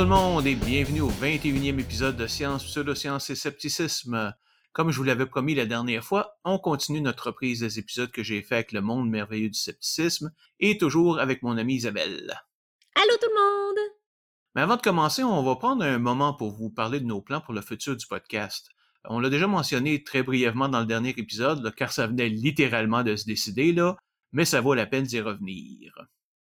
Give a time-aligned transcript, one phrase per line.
[0.00, 4.34] tout le monde et bienvenue au 21e épisode de Science, Pseudosciences et Scepticisme.
[4.72, 8.22] Comme je vous l'avais promis la dernière fois, on continue notre reprise des épisodes que
[8.22, 12.32] j'ai fait avec le monde merveilleux du scepticisme et toujours avec mon amie Isabelle.
[12.94, 13.92] Allô tout le monde!
[14.54, 17.42] Mais avant de commencer, on va prendre un moment pour vous parler de nos plans
[17.42, 18.70] pour le futur du podcast.
[19.04, 23.16] On l'a déjà mentionné très brièvement dans le dernier épisode, car ça venait littéralement de
[23.16, 23.98] se décider, là,
[24.32, 25.92] mais ça vaut la peine d'y revenir.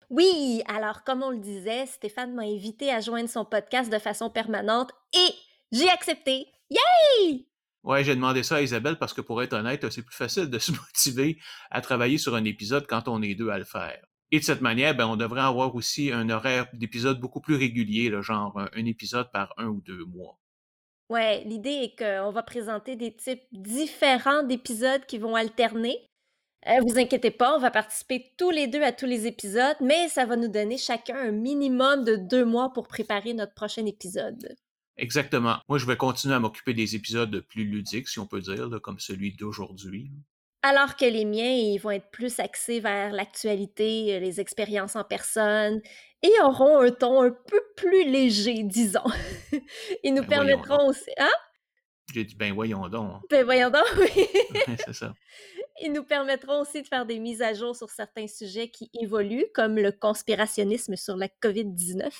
[0.09, 4.29] Oui, alors comme on le disait, Stéphane m'a invité à joindre son podcast de façon
[4.29, 5.33] permanente et
[5.71, 6.47] j'ai accepté.
[6.69, 7.45] Yay!
[7.83, 10.59] Ouais, j'ai demandé ça à Isabelle parce que pour être honnête, c'est plus facile de
[10.59, 11.37] se motiver
[11.69, 14.03] à travailler sur un épisode quand on est deux à le faire.
[14.31, 18.11] Et de cette manière, ben, on devrait avoir aussi un horaire d'épisode beaucoup plus régulier,
[18.21, 20.39] genre un, un épisode par un ou deux mois.
[21.09, 25.97] Ouais, l'idée est qu'on va présenter des types différents d'épisodes qui vont alterner.
[26.67, 30.09] Euh, vous inquiétez pas, on va participer tous les deux à tous les épisodes, mais
[30.09, 34.55] ça va nous donner chacun un minimum de deux mois pour préparer notre prochain épisode.
[34.97, 35.57] Exactement.
[35.69, 38.99] Moi, je vais continuer à m'occuper des épisodes plus ludiques, si on peut dire, comme
[38.99, 40.11] celui d'aujourd'hui.
[40.61, 45.05] Alors que les miens, ils vont être plus axés vers l'actualité, euh, les expériences en
[45.05, 45.79] personne,
[46.21, 48.99] et auront un ton un peu plus léger, disons.
[50.03, 51.09] ils nous Ben, permettront aussi...
[51.17, 51.31] Hein?
[52.13, 53.21] J'ai dit, ben voyons donc.
[53.29, 54.25] Ben voyons donc, oui.
[54.85, 55.13] c'est ça.
[55.81, 59.47] Ils nous permettront aussi de faire des mises à jour sur certains sujets qui évoluent,
[59.53, 62.11] comme le conspirationnisme sur la COVID-19.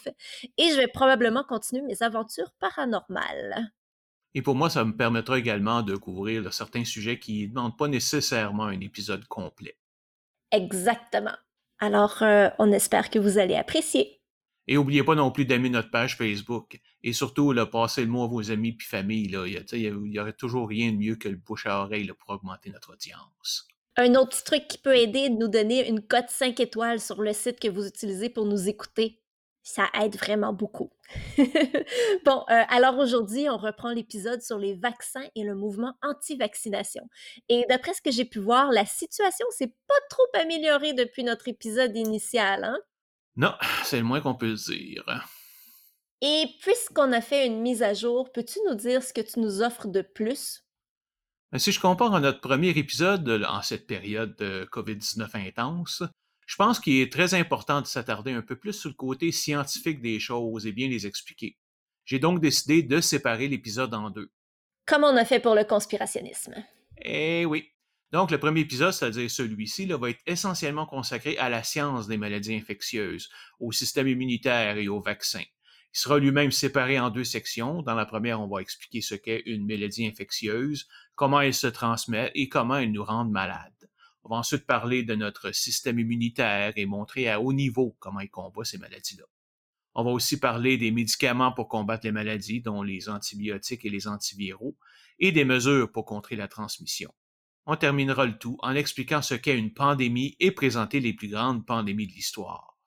[0.58, 3.72] Et je vais probablement continuer mes aventures paranormales.
[4.36, 7.78] Et pour moi, ça me permettra également de couvrir là, certains sujets qui ne demandent
[7.78, 9.78] pas nécessairement un épisode complet.
[10.52, 11.36] Exactement.
[11.80, 14.19] Alors, euh, on espère que vous allez apprécier.
[14.72, 16.80] Et n'oubliez pas non plus d'aimer notre page Facebook.
[17.02, 19.28] Et surtout, là, passez le mot à vos amis puis famille.
[19.28, 19.48] Là.
[19.48, 21.16] Il, y a- tu sais, il y a- il y aurait toujours rien de mieux
[21.16, 23.68] que le bouche à oreille pour augmenter notre audience.
[23.98, 27.00] Un autre petit truc qui peut aider est de nous donner une cote 5 étoiles
[27.00, 29.20] sur le site que vous utilisez pour nous écouter.
[29.64, 30.92] Ça aide vraiment beaucoup.
[32.24, 37.10] bon, euh, alors aujourd'hui, on reprend l'épisode sur les vaccins et le mouvement anti-vaccination.
[37.50, 41.48] Et d'après ce que j'ai pu voir, la situation s'est pas trop améliorée depuis notre
[41.48, 42.64] épisode initial.
[42.64, 42.78] Hein?
[43.40, 45.26] Non, c'est le moins qu'on peut dire.
[46.22, 49.62] Et puisqu'on a fait une mise à jour, peux-tu nous dire ce que tu nous
[49.62, 50.66] offres de plus?
[51.52, 56.04] Mais si je compare à notre premier épisode là, en cette période de COVID-19 intense,
[56.46, 60.02] je pense qu'il est très important de s'attarder un peu plus sur le côté scientifique
[60.02, 61.58] des choses et bien les expliquer.
[62.06, 64.30] J'ai donc décidé de séparer l'épisode en deux.
[64.86, 66.56] Comme on a fait pour le conspirationnisme.
[67.02, 67.72] Eh oui.
[68.12, 72.56] Donc, le premier épisode, c'est-à-dire celui-ci, va être essentiellement consacré à la science des maladies
[72.56, 75.44] infectieuses, au système immunitaire et aux vaccins.
[75.94, 77.82] Il sera lui-même séparé en deux sections.
[77.84, 82.32] Dans la première, on va expliquer ce qu'est une maladie infectieuse, comment elle se transmet
[82.36, 83.90] et comment elle nous rend malades.
[84.24, 88.30] On va ensuite parler de notre système immunitaire et montrer à haut niveau comment il
[88.30, 89.26] combat ces maladies-là.
[89.96, 94.08] On va aussi parler des médicaments pour combattre les maladies, dont les antibiotiques et les
[94.08, 94.78] antiviraux,
[95.18, 97.12] et des mesures pour contrer la transmission.
[97.72, 101.68] On terminera le tout en expliquant ce qu'est une pandémie et présenter les plus grandes
[101.68, 102.80] pandémies de l'histoire.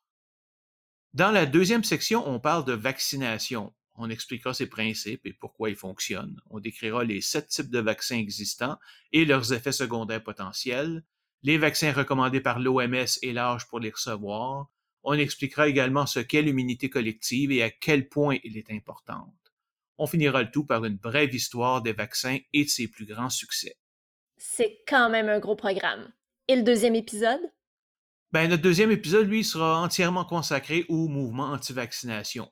[1.14, 3.72] Dans la deuxième section, on parle de vaccination.
[3.94, 6.40] On expliquera ses principes et pourquoi ils fonctionnent.
[6.50, 8.76] On décrira les sept types de vaccins existants
[9.12, 11.04] et leurs effets secondaires potentiels,
[11.44, 14.68] les vaccins recommandés par l'OMS et l'âge pour les recevoir.
[15.04, 19.54] On expliquera également ce qu'est l'immunité collective et à quel point elle est importante.
[19.96, 23.30] On finira le tout par une brève histoire des vaccins et de ses plus grands
[23.30, 23.76] succès.
[24.44, 26.12] C'est quand même un gros programme.
[26.48, 27.40] Et le deuxième épisode?
[28.32, 32.50] Ben, notre deuxième épisode, lui, sera entièrement consacré au mouvement anti-vaccination.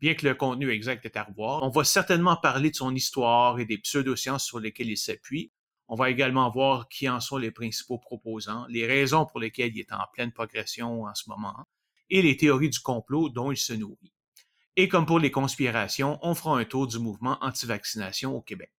[0.00, 3.58] Bien que le contenu exact est à revoir, on va certainement parler de son histoire
[3.58, 5.50] et des pseudosciences sur lesquelles il s'appuie.
[5.88, 9.80] On va également voir qui en sont les principaux proposants, les raisons pour lesquelles il
[9.80, 11.66] est en pleine progression en ce moment,
[12.08, 14.14] et les théories du complot dont il se nourrit.
[14.76, 18.70] Et comme pour les conspirations, on fera un tour du mouvement anti-vaccination au Québec.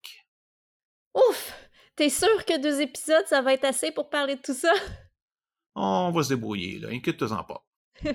[1.14, 1.51] Ouf!
[1.96, 4.72] T'es sûr que deux épisodes, ça va être assez pour parler de tout ça?
[5.74, 7.66] On va se débrouiller, là, inquiète-toi pas.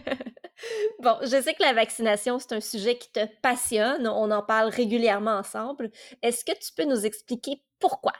[0.99, 4.07] bon, je sais que la vaccination, c'est un sujet qui te passionne.
[4.07, 5.91] On en parle régulièrement ensemble.
[6.21, 8.13] Est-ce que tu peux nous expliquer pourquoi?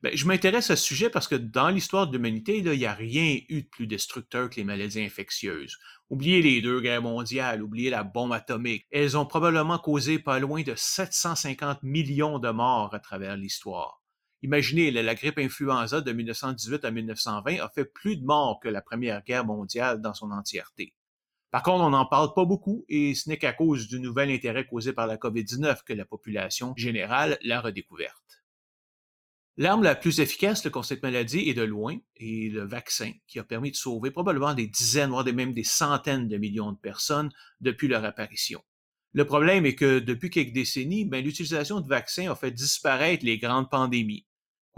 [0.00, 2.94] Ben, je m'intéresse à ce sujet parce que dans l'histoire de l'humanité, il n'y a
[2.94, 5.76] rien eu de plus destructeur que les maladies infectieuses.
[6.08, 8.86] Oubliez les deux guerres mondiales, oubliez la bombe atomique.
[8.92, 14.00] Elles ont probablement causé pas loin de 750 millions de morts à travers l'histoire.
[14.42, 18.80] Imaginez, la, grippe influenza de 1918 à 1920 a fait plus de morts que la
[18.80, 20.94] Première Guerre mondiale dans son entièreté.
[21.50, 24.66] Par contre, on n'en parle pas beaucoup et ce n'est qu'à cause du nouvel intérêt
[24.66, 28.44] causé par la COVID-19 que la population générale l'a redécouverte.
[29.56, 33.44] L'arme la plus efficace contre cette maladie est de loin est le vaccin, qui a
[33.44, 37.88] permis de sauver probablement des dizaines, voire même des centaines de millions de personnes depuis
[37.88, 38.62] leur apparition.
[39.14, 43.38] Le problème est que depuis quelques décennies, ben, l'utilisation de vaccins a fait disparaître les
[43.38, 44.27] grandes pandémies.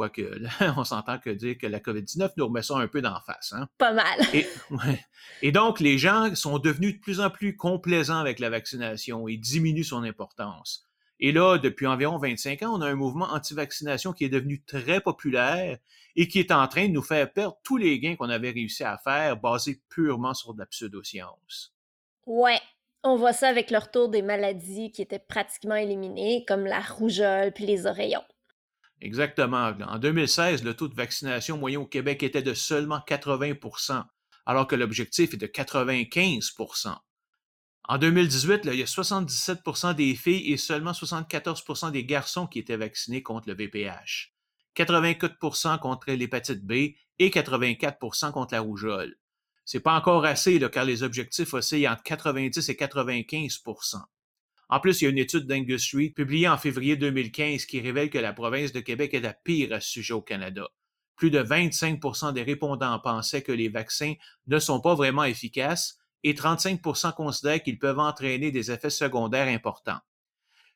[0.00, 3.20] Quoique, là, on s'entend que dire que la COVID-19 nous remet ça un peu d'en
[3.20, 3.52] face.
[3.52, 3.68] Hein?
[3.76, 4.18] Pas mal.
[4.32, 5.04] Et, ouais.
[5.42, 9.36] et donc, les gens sont devenus de plus en plus complaisants avec la vaccination et
[9.36, 10.88] diminuent son importance.
[11.18, 15.02] Et là, depuis environ 25 ans, on a un mouvement anti-vaccination qui est devenu très
[15.02, 15.76] populaire
[16.16, 18.84] et qui est en train de nous faire perdre tous les gains qu'on avait réussi
[18.84, 21.74] à faire basés purement sur de la pseudoscience.
[22.24, 22.58] Ouais,
[23.04, 27.52] on voit ça avec le retour des maladies qui étaient pratiquement éliminées, comme la rougeole
[27.52, 28.24] puis les oreillons.
[29.00, 29.72] Exactement.
[29.86, 34.04] En 2016, le taux de vaccination moyen au Québec était de seulement 80%
[34.46, 36.96] alors que l'objectif est de 95%
[37.84, 42.58] En 2018, là, il y a 77% des filles et seulement 74% des garçons qui
[42.58, 44.32] étaient vaccinés contre le VPH,
[44.76, 46.72] 84% contre l'hépatite B
[47.18, 49.16] et 84% contre la rougeole.
[49.64, 53.62] C'est pas encore assez, car les objectifs oscillent entre 90 et 95
[54.70, 58.18] en plus, il y a une étude d'Angus publiée en février 2015 qui révèle que
[58.18, 60.68] la province de Québec est la pire à ce sujet au Canada.
[61.16, 64.14] Plus de 25% des répondants pensaient que les vaccins
[64.46, 69.98] ne sont pas vraiment efficaces et 35% considèrent qu'ils peuvent entraîner des effets secondaires importants.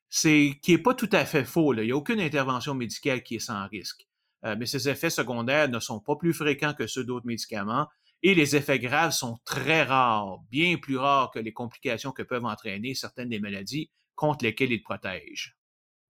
[0.09, 1.73] C'est qui n'est pas tout à fait faux.
[1.75, 4.09] Il n'y a aucune intervention médicale qui est sans risque.
[4.45, 7.87] Euh, mais ces effets secondaires ne sont pas plus fréquents que ceux d'autres médicaments
[8.25, 12.47] et les effets graves sont très rares, bien plus rares que les complications que peuvent
[12.47, 15.59] entraîner certaines des maladies contre lesquelles ils protègent.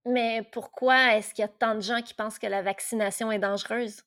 [0.05, 3.39] Mais pourquoi est-ce qu'il y a tant de gens qui pensent que la vaccination est
[3.39, 4.01] dangereuse?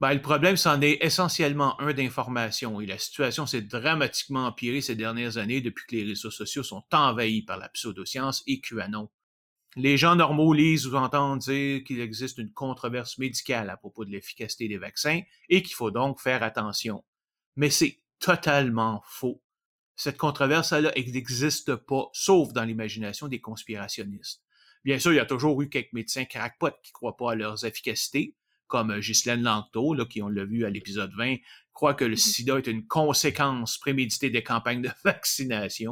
[0.00, 4.96] Ben, le problème, c'en est essentiellement un d'information et la situation s'est dramatiquement empirée ces
[4.96, 9.08] dernières années depuis que les réseaux sociaux sont envahis par la pseudoscience et QAnon.
[9.76, 14.10] Les gens normaux lisent ou entendent dire qu'il existe une controverse médicale à propos de
[14.10, 17.04] l'efficacité des vaccins et qu'il faut donc faire attention.
[17.56, 19.40] Mais c'est totalement faux.
[19.96, 24.42] Cette controverse-là n'existe pas, sauf dans l'imagination des conspirationnistes.
[24.84, 27.34] Bien sûr, il y a toujours eu quelques médecins crackpots qui ne croient pas à
[27.34, 28.34] leurs efficacités,
[28.66, 31.36] comme euh, Ghislaine Langto, là, qui, on l'a vu à l'épisode 20,
[31.72, 32.18] croit que le mm-hmm.
[32.18, 35.90] sida est une conséquence préméditée des campagnes de vaccination.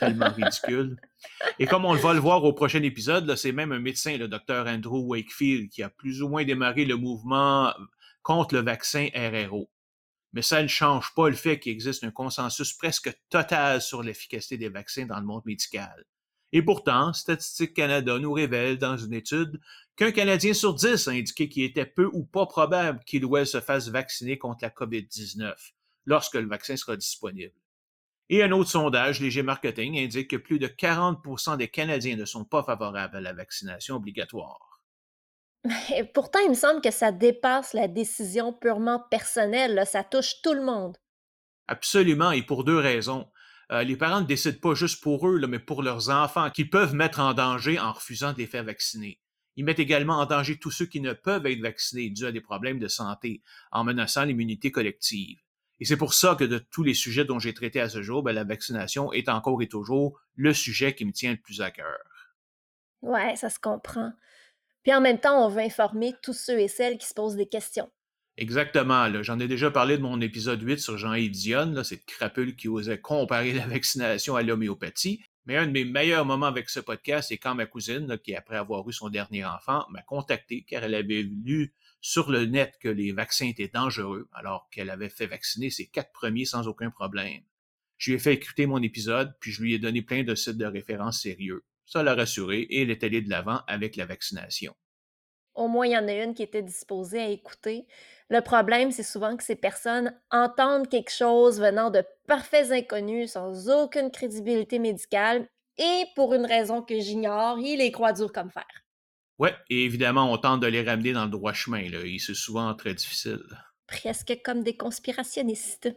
[0.00, 0.96] Tellement ridicule.
[1.58, 4.66] Et comme on va le voir au prochain épisode, c'est même un médecin, le docteur
[4.66, 7.72] Andrew Wakefield, qui a plus ou moins démarré le mouvement
[8.22, 9.70] contre le vaccin RRO
[10.32, 14.56] mais ça ne change pas le fait qu'il existe un consensus presque total sur l'efficacité
[14.56, 16.04] des vaccins dans le monde médical.
[16.52, 19.60] Et pourtant, Statistique Canada nous révèle dans une étude
[19.96, 23.46] qu'un Canadien sur dix a indiqué qu'il était peu ou pas probable qu'il ou elle
[23.46, 25.54] se fasse vacciner contre la COVID-19
[26.06, 27.54] lorsque le vaccin sera disponible.
[28.30, 32.44] Et un autre sondage, Léger Marketing, indique que plus de 40% des Canadiens ne sont
[32.44, 34.67] pas favorables à la vaccination obligatoire.
[35.90, 40.54] Mais pourtant, il me semble que ça dépasse la décision purement personnelle, ça touche tout
[40.54, 40.96] le monde.
[41.66, 43.28] Absolument, et pour deux raisons.
[43.70, 46.94] Euh, les parents ne décident pas juste pour eux, mais pour leurs enfants, qu'ils peuvent
[46.94, 49.20] mettre en danger en refusant de les faire vacciner.
[49.56, 52.40] Ils mettent également en danger tous ceux qui ne peuvent être vaccinés dû à des
[52.40, 55.38] problèmes de santé, en menaçant l'immunité collective.
[55.80, 58.22] Et c'est pour ça que de tous les sujets dont j'ai traité à ce jour,
[58.22, 61.70] ben, la vaccination est encore et toujours le sujet qui me tient le plus à
[61.70, 61.98] cœur.
[63.02, 64.12] Ouais, ça se comprend.
[64.88, 67.46] Puis en même temps, on veut informer tous ceux et celles qui se posent des
[67.46, 67.90] questions.
[68.38, 69.22] Exactement.
[69.22, 72.98] J'en ai déjà parlé de mon épisode 8 sur Jean-Yves Dionne, cette crapule qui osait
[72.98, 75.22] comparer la vaccination à l'homéopathie.
[75.44, 78.56] Mais un de mes meilleurs moments avec ce podcast, c'est quand ma cousine, qui après
[78.56, 82.88] avoir eu son dernier enfant, m'a contacté car elle avait lu sur le net que
[82.88, 87.42] les vaccins étaient dangereux, alors qu'elle avait fait vacciner ses quatre premiers sans aucun problème.
[87.98, 90.56] Je lui ai fait écouter mon épisode, puis je lui ai donné plein de sites
[90.56, 91.62] de références sérieux.
[91.88, 94.74] Ça l'a rassuré et elle est allée de l'avant avec la vaccination.
[95.54, 97.86] Au moins, il y en a une qui était disposée à écouter.
[98.28, 103.70] Le problème, c'est souvent que ces personnes entendent quelque chose venant de parfaits inconnus sans
[103.70, 108.66] aucune crédibilité médicale et pour une raison que j'ignore, ils les croient dur comme fer.
[109.38, 112.34] Ouais, et évidemment, on tente de les ramener dans le droit chemin, là, et c'est
[112.34, 113.40] souvent très difficile.
[113.86, 115.88] Presque comme des conspirationnistes.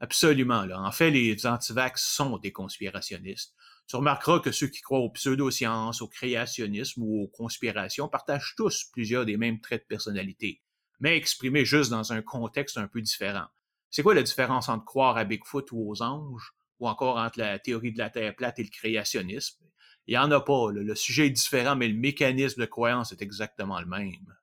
[0.00, 0.80] Absolument, là.
[0.80, 3.54] En fait, les antivax sont des conspirationnistes.
[3.88, 8.86] Tu remarqueras que ceux qui croient aux pseudosciences, au créationnisme ou aux conspirations partagent tous
[8.92, 10.60] plusieurs des mêmes traits de personnalité,
[10.98, 13.46] mais exprimés juste dans un contexte un peu différent.
[13.90, 17.58] C'est quoi la différence entre croire à Bigfoot ou aux anges, ou encore entre la
[17.58, 19.64] théorie de la Terre plate et le créationnisme?
[20.08, 20.70] Il n'y en a pas.
[20.70, 24.34] Le sujet est différent, mais le mécanisme de croyance est exactement le même.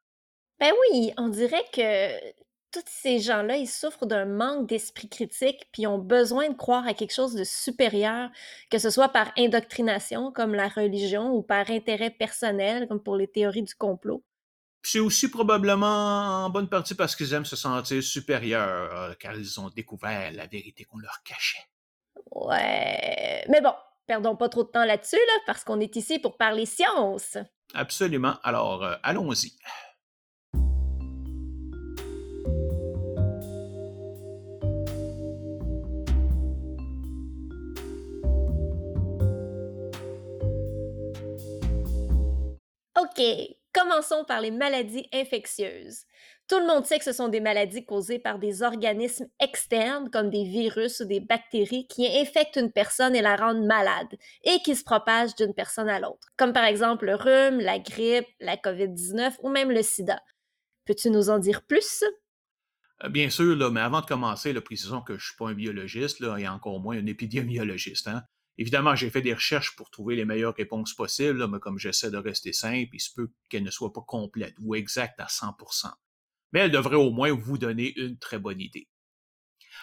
[0.60, 2.34] Ben oui, on dirait que
[2.74, 6.94] tous ces gens-là, ils souffrent d'un manque d'esprit critique, puis ont besoin de croire à
[6.94, 8.30] quelque chose de supérieur,
[8.72, 13.27] que ce soit par indoctrination, comme la religion, ou par intérêt personnel, comme pour les
[13.27, 14.24] théories du complot.
[14.82, 19.60] C'est aussi probablement en bonne partie parce qu'ils aiment se sentir supérieurs, euh, car ils
[19.60, 21.65] ont découvert la vérité qu'on leur cachait.
[22.32, 23.46] Ouais.
[23.48, 23.74] Mais bon,
[24.08, 27.38] perdons pas trop de temps là-dessus, là, parce qu'on est ici pour parler science.
[27.74, 28.36] Absolument.
[28.44, 29.53] Alors, euh, allons-y.
[43.15, 43.24] OK,
[43.74, 46.05] commençons par les maladies infectieuses.
[46.50, 50.29] Tout le monde sait que ce sont des maladies causées par des organismes externes comme
[50.29, 54.75] des virus ou des bactéries qui infectent une personne et la rendent malade et qui
[54.75, 59.36] se propagent d'une personne à l'autre, comme par exemple le rhume, la grippe, la COVID-19
[59.41, 60.20] ou même le sida.
[60.86, 62.03] Peux-tu nous en dire plus?
[63.03, 66.22] Euh, bien sûr, mais avant de commencer, précisons que je ne suis pas un biologiste
[66.22, 68.08] et encore moins un épidémiologiste.
[68.08, 68.24] Hein.
[68.58, 72.18] Évidemment, j'ai fait des recherches pour trouver les meilleures réponses possibles, mais comme j'essaie de
[72.18, 75.92] rester simple, il se peut qu'elle ne soit pas complète ou exacte à 100%.
[76.52, 78.88] Mais elle devrait au moins vous donner une très bonne idée.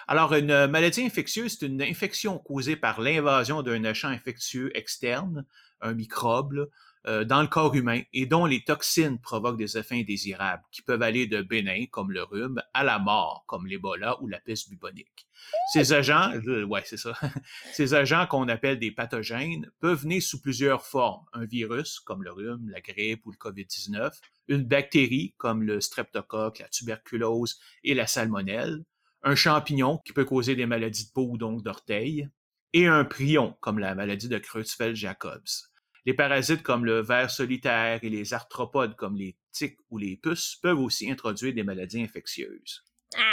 [0.07, 5.45] Alors, une maladie infectieuse, c'est une infection causée par l'invasion d'un agent infectieux externe,
[5.81, 6.71] un microbe,
[7.07, 11.03] euh, dans le corps humain et dont les toxines provoquent des effets indésirables qui peuvent
[11.03, 15.27] aller de bénin, comme le rhume, à la mort, comme l'Ebola ou la peste bubonique.
[15.73, 17.15] Ces agents, euh, ouais, c'est ça.
[17.73, 21.25] Ces agents qu'on appelle des pathogènes peuvent venir sous plusieurs formes.
[21.33, 24.13] Un virus, comme le rhume, la grippe ou le COVID-19,
[24.49, 28.85] une bactérie, comme le streptocoque, la tuberculose et la salmonelle,
[29.23, 32.29] un champignon qui peut causer des maladies de peau ou donc d'orteils,
[32.73, 35.70] et un prion, comme la maladie de Creutzfeldt-Jacobs.
[36.07, 40.57] Les parasites comme le ver solitaire et les arthropodes comme les tiques ou les puces
[40.63, 42.85] peuvent aussi introduire des maladies infectieuses.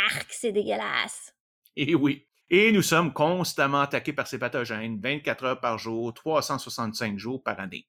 [0.06, 1.34] Arc, c'est dégueulasse.
[1.76, 2.28] Et oui.
[2.50, 7.60] Et nous sommes constamment attaqués par ces pathogènes 24 heures par jour, 365 jours par
[7.60, 7.88] année.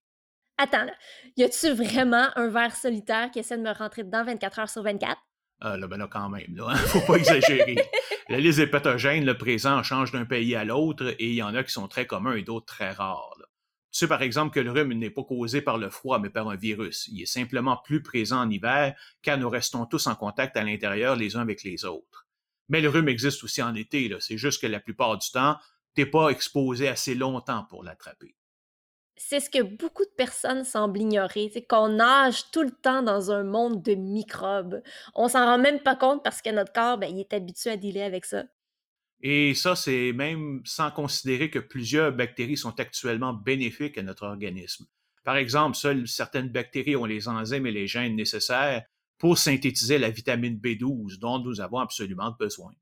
[0.58, 0.92] Attends, là.
[1.36, 4.82] Y a-tu vraiment un ver solitaire qui essaie de me rentrer dedans 24 heures sur
[4.82, 5.16] 24?
[5.60, 7.76] Ah, là, ben là, quand même, là, hein, faut pas exagérer.
[8.28, 11.54] La liste des pathogènes, le présent, change d'un pays à l'autre et il y en
[11.54, 13.37] a qui sont très communs et d'autres très rares.
[13.90, 16.48] Tu sais, par exemple, que le rhume n'est pas causé par le froid, mais par
[16.48, 17.08] un virus.
[17.08, 21.16] Il est simplement plus présent en hiver, car nous restons tous en contact à l'intérieur
[21.16, 22.26] les uns avec les autres.
[22.68, 25.56] Mais le rhume existe aussi en été, c'est juste que la plupart du temps,
[25.94, 28.36] t'es pas exposé assez longtemps pour l'attraper.
[29.16, 33.32] C'est ce que beaucoup de personnes semblent ignorer, c'est qu'on nage tout le temps dans
[33.32, 34.80] un monde de microbes.
[35.14, 38.02] On s'en rend même pas compte parce que notre corps, ben, est habitué à dealer
[38.02, 38.44] avec ça.
[39.20, 44.86] Et ça, c'est même sans considérer que plusieurs bactéries sont actuellement bénéfiques à notre organisme.
[45.24, 48.84] Par exemple, seules certaines bactéries ont les enzymes et les gènes nécessaires
[49.18, 52.72] pour synthétiser la vitamine B12 dont nous avons absolument besoin.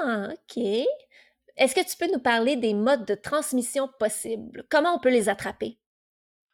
[0.00, 0.64] Ah, OK.
[1.56, 4.64] Est-ce que tu peux nous parler des modes de transmission possibles?
[4.70, 5.78] Comment on peut les attraper?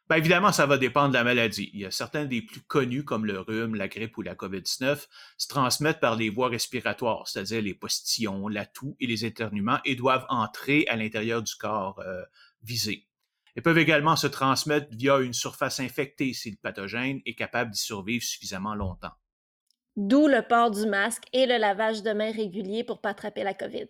[0.09, 1.69] Bien évidemment, ça va dépendre de la maladie.
[1.73, 5.05] Il y a certains des plus connus, comme le rhume, la grippe ou la COVID-19,
[5.37, 9.95] se transmettent par les voies respiratoires, c'est-à-dire les postillons, la toux et les éternuements, et
[9.95, 12.23] doivent entrer à l'intérieur du corps euh,
[12.63, 13.07] visé.
[13.55, 17.79] Ils peuvent également se transmettre via une surface infectée si le pathogène est capable d'y
[17.79, 19.13] survivre suffisamment longtemps.
[19.95, 23.43] D'où le port du masque et le lavage de mains régulier pour ne pas attraper
[23.43, 23.87] la COVID.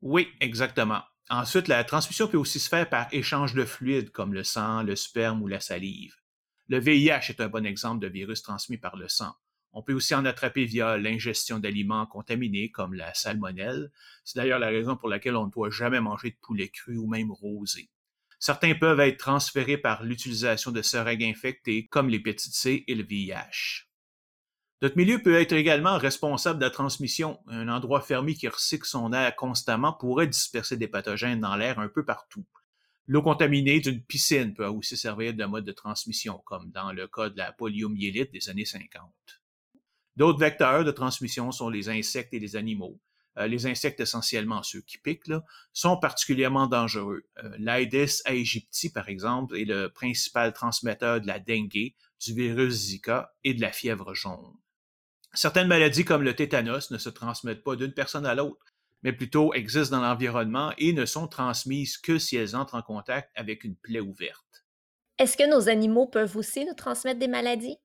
[0.00, 1.02] Oui, exactement.
[1.30, 4.94] Ensuite, la transmission peut aussi se faire par échange de fluides comme le sang, le
[4.94, 6.14] sperme ou la salive.
[6.68, 9.34] Le VIH est un bon exemple de virus transmis par le sang.
[9.72, 13.90] On peut aussi en attraper via l'ingestion d'aliments contaminés comme la salmonelle.
[14.24, 17.06] C'est d'ailleurs la raison pour laquelle on ne doit jamais manger de poulet cru ou
[17.06, 17.90] même rosé.
[18.38, 23.86] Certains peuvent être transférés par l'utilisation de seringues infectées comme l'hépatite C et le VIH.
[24.84, 27.40] Notre milieu peut être également responsable de la transmission.
[27.46, 31.88] Un endroit fermé qui recycle son air constamment pourrait disperser des pathogènes dans l'air un
[31.88, 32.44] peu partout.
[33.06, 37.30] L'eau contaminée d'une piscine peut aussi servir de mode de transmission, comme dans le cas
[37.30, 39.10] de la poliomyélite des années 50.
[40.16, 43.00] D'autres vecteurs de transmission sont les insectes et les animaux.
[43.38, 45.32] Euh, les insectes essentiellement ceux qui piquent,
[45.72, 47.24] sont particulièrement dangereux.
[47.42, 53.32] Euh, L'Aedes aegypti, par exemple, est le principal transmetteur de la dengue, du virus Zika
[53.44, 54.58] et de la fièvre jaune.
[55.34, 58.64] Certaines maladies comme le tétanos ne se transmettent pas d'une personne à l'autre,
[59.02, 63.30] mais plutôt existent dans l'environnement et ne sont transmises que si elles entrent en contact
[63.34, 64.64] avec une plaie ouverte.
[65.18, 67.78] Est-ce que nos animaux peuvent aussi nous transmettre des maladies?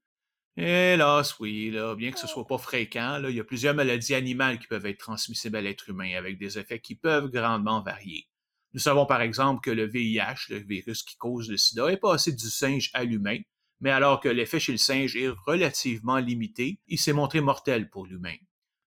[0.57, 4.59] Hélas, oui, là, bien que ce soit pas fréquent, il y a plusieurs maladies animales
[4.59, 8.27] qui peuvent être transmissibles à l'être humain avec des effets qui peuvent grandement varier.
[8.73, 12.31] Nous savons par exemple que le VIH, le virus qui cause le sida, est passé
[12.33, 13.39] du singe à l'humain,
[13.81, 18.05] mais alors que l'effet chez le singe est relativement limité, il s'est montré mortel pour
[18.05, 18.35] l'humain.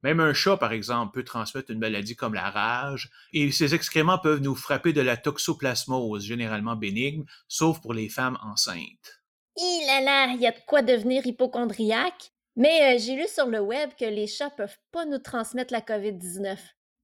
[0.03, 4.19] Même un chat, par exemple, peut transmettre une maladie comme la rage, et ses excréments
[4.19, 9.23] peuvent nous frapper de la toxoplasmose, généralement bénigne, sauf pour les femmes enceintes.
[9.57, 12.33] Il là là, il y a de quoi devenir hypochondriaque.
[12.57, 15.81] Mais euh, j'ai lu sur le web que les chats peuvent pas nous transmettre la
[15.81, 16.59] COVID-19.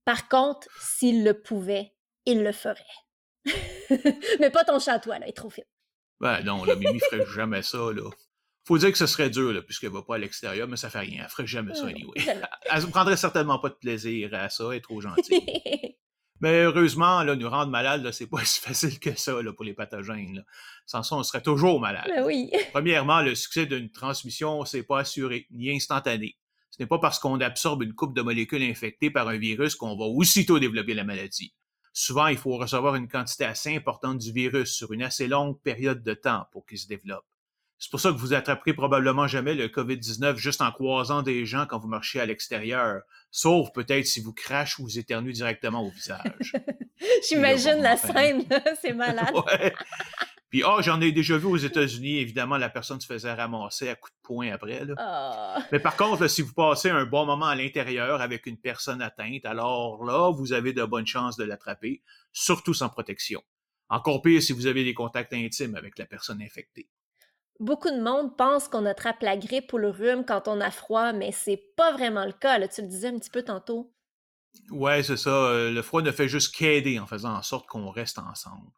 [0.04, 1.94] Par contre, s'ils le pouvaient,
[2.26, 2.82] ils le feraient.
[4.40, 5.62] Mais pas ton chat, toi, là, il est trop fit.
[6.20, 8.10] Ben non, la Mimi ferait jamais ça, là.
[8.64, 11.00] Faut dire que ce serait dur, là, puisqu'elle va pas à l'extérieur, mais ça fait
[11.00, 11.22] rien.
[11.24, 12.18] Elle ferait jamais ça, anyway.
[12.70, 15.40] Elle ne prendrait certainement pas de plaisir à ça, elle est trop gentille.
[16.40, 19.74] Mais heureusement, là, nous rendre malades, c'est pas si facile que ça là, pour les
[19.74, 20.36] pathogènes.
[20.36, 20.42] Là.
[20.86, 22.08] Sans ça, on serait toujours malade.
[22.08, 22.50] Ben oui.
[22.72, 26.36] Premièrement, le succès d'une transmission, c'est pas assuré, ni instantané.
[26.70, 29.96] Ce n'est pas parce qu'on absorbe une coupe de molécules infectées par un virus qu'on
[29.96, 31.54] va aussitôt développer la maladie.
[31.92, 36.02] Souvent, il faut recevoir une quantité assez importante du virus sur une assez longue période
[36.02, 37.24] de temps pour qu'il se développe.
[37.78, 41.64] C'est pour ça que vous attraperez probablement jamais le COVID-19 juste en croisant des gens
[41.66, 45.90] quand vous marchez à l'extérieur, sauf peut-être si vous crachez ou vous éternuez directement au
[45.90, 46.54] visage.
[47.28, 48.44] J'imagine la scène,
[48.82, 49.32] c'est malade.
[49.46, 49.72] ouais.
[50.50, 53.94] Puis, oh, j'en ai déjà vu aux États-Unis, évidemment, la personne se faisait ramasser à
[53.94, 54.84] coups de poing après.
[54.84, 54.94] Là.
[55.58, 55.62] Oh.
[55.72, 59.44] Mais par contre, si vous passez un bon moment à l'intérieur avec une personne atteinte,
[59.44, 62.02] alors là, vous avez de bonnes chances de l'attraper,
[62.32, 63.42] surtout sans protection.
[63.90, 66.88] Encore pire si vous avez des contacts intimes avec la personne infectée.
[67.60, 71.12] Beaucoup de monde pense qu'on attrape la grippe ou le rhume quand on a froid,
[71.12, 72.58] mais c'est pas vraiment le cas.
[72.58, 73.92] Là, tu le disais un petit peu tantôt.
[74.70, 75.30] Ouais, c'est ça.
[75.30, 78.70] Euh, le froid ne fait juste qu'aider en faisant en sorte qu'on reste ensemble.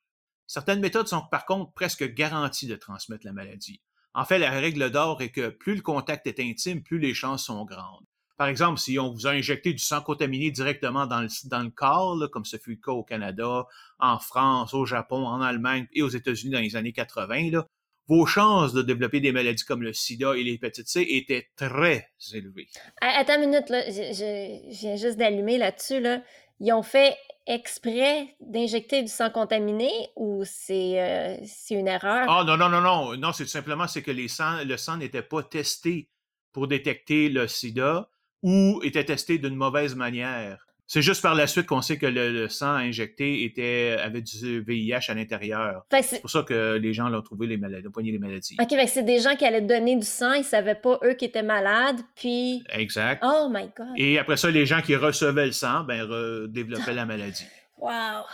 [0.51, 3.81] Certaines méthodes sont par contre presque garanties de transmettre la maladie.
[4.15, 7.45] En fait, la règle d'or est que plus le contact est intime, plus les chances
[7.45, 8.05] sont grandes.
[8.37, 12.29] Par exemple, si on vous a injecté du sang contaminé directement dans le, dans corps,
[12.33, 13.65] comme ce fut le cas au Canada,
[14.01, 17.65] en France, au Japon, en Allemagne et aux États-Unis dans les années 80, là,
[18.09, 22.67] vos chances de développer des maladies comme le sida et l'hépatite C étaient très élevées.
[23.01, 23.89] Attends une minute, là.
[23.89, 26.01] Je, viens juste d'allumer là-dessus.
[26.01, 26.21] Là.
[26.61, 31.37] Ils ont fait exprès d'injecter du sang contaminé ou c'est euh,
[31.71, 32.29] une erreur?
[32.29, 33.17] Ah non, non, non, non.
[33.17, 34.29] Non, c'est simplement c'est que les
[34.65, 36.09] le sang n'était pas testé
[36.53, 38.09] pour détecter le sida
[38.43, 40.67] ou était testé d'une mauvaise manière.
[40.93, 45.09] C'est juste par la suite qu'on sait que le, sang injecté était, avait du VIH
[45.09, 45.87] à l'intérieur.
[46.03, 48.57] C'est pour ça que les gens l'ont trouvé les maladies, ont les maladies.
[48.61, 51.45] OK, c'est des gens qui allaient donner du sang, ils savaient pas eux qui étaient
[51.45, 52.65] malades, puis...
[52.71, 53.23] Exact.
[53.25, 53.87] Oh my God.
[53.99, 56.09] Et après ça, les gens qui recevaient le sang, ben,
[56.49, 57.47] développaient la maladie.
[57.79, 58.27] Wow.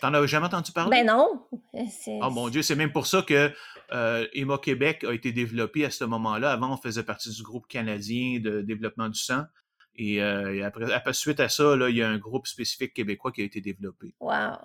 [0.00, 1.02] T'en as jamais entendu parler?
[1.02, 1.42] Ben non.
[2.22, 3.52] Oh mon Dieu, c'est même pour ça que
[3.92, 4.24] euh,
[4.62, 6.52] Québec a été développé à ce moment-là.
[6.52, 9.42] Avant, on faisait partie du groupe canadien de développement du sang.
[9.98, 13.32] Et, euh, après, après, suite à ça, là, il y a un groupe spécifique québécois
[13.32, 14.14] qui a été développé.
[14.20, 14.56] Wow.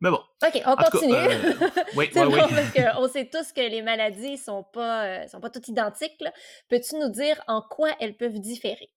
[0.00, 0.20] Mais bon.
[0.46, 1.14] OK, on continue.
[1.14, 1.52] Euh,
[1.96, 2.38] oui, oui, oui.
[2.38, 6.22] parce on sait tous que les maladies ne sont, pas, euh, sont pas toutes identiques.
[6.68, 8.90] Peux-tu nous dire en quoi elles peuvent différer?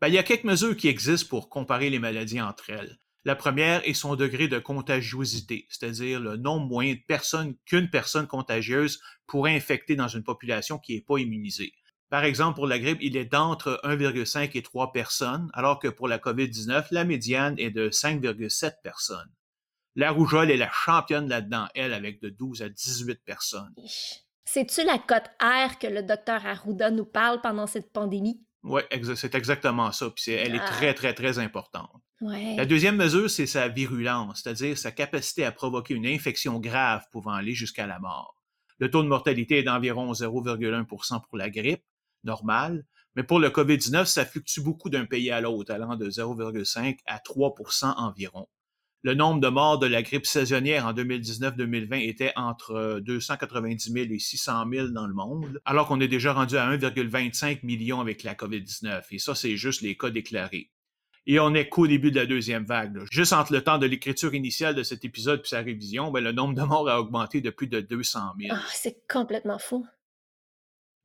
[0.00, 2.98] Ben, il y a quelques mesures qui existent pour comparer les maladies entre elles.
[3.24, 8.28] La première est son degré de contagiosité, c'est-à-dire le nombre moyen de personnes qu'une personne
[8.28, 11.74] contagieuse pourrait infecter dans une population qui n'est pas immunisée.
[12.10, 16.08] Par exemple, pour la grippe, il est d'entre 1,5 et 3 personnes, alors que pour
[16.08, 19.30] la COVID-19, la médiane est de 5,7 personnes.
[19.94, 23.74] La rougeole est la championne là-dedans, elle, avec de 12 à 18 personnes.
[24.44, 28.40] C'est-tu la cote R que le docteur Arruda nous parle pendant cette pandémie?
[28.62, 28.82] Oui,
[29.14, 30.08] c'est exactement ça.
[30.10, 30.68] Puis elle est ah.
[30.68, 31.90] très, très, très importante.
[32.20, 32.56] Ouais.
[32.56, 37.32] La deuxième mesure, c'est sa virulence, c'est-à-dire sa capacité à provoquer une infection grave pouvant
[37.32, 38.34] aller jusqu'à la mort.
[38.78, 41.84] Le taux de mortalité est d'environ 0,1% pour la grippe,
[42.24, 42.84] normal.
[43.16, 47.18] Mais pour le COVID-19, ça fluctue beaucoup d'un pays à l'autre, allant de 0,5 à
[47.18, 48.46] 3% environ.
[49.02, 54.18] Le nombre de morts de la grippe saisonnière en 2019-2020 était entre 290 000 et
[54.18, 58.34] 600 000 dans le monde, alors qu'on est déjà rendu à 1,25 million avec la
[58.34, 59.02] COVID-19.
[59.12, 60.70] Et ça, c'est juste les cas déclarés.
[61.26, 63.04] Et on est qu'au début de la deuxième vague.
[63.12, 66.32] Juste entre le temps de l'écriture initiale de cet épisode et sa révision, ben, le
[66.32, 68.56] nombre de morts a augmenté de plus de 200 000.
[68.58, 69.86] Ah, c'est complètement fou.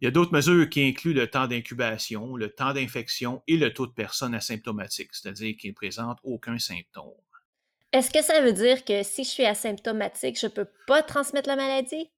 [0.03, 3.73] Il y a d'autres mesures qui incluent le temps d'incubation, le temps d'infection et le
[3.73, 7.13] taux de personnes asymptomatiques, c'est-à-dire qui ne présentent aucun symptôme.
[7.93, 11.47] Est-ce que ça veut dire que si je suis asymptomatique, je ne peux pas transmettre
[11.47, 12.11] la maladie?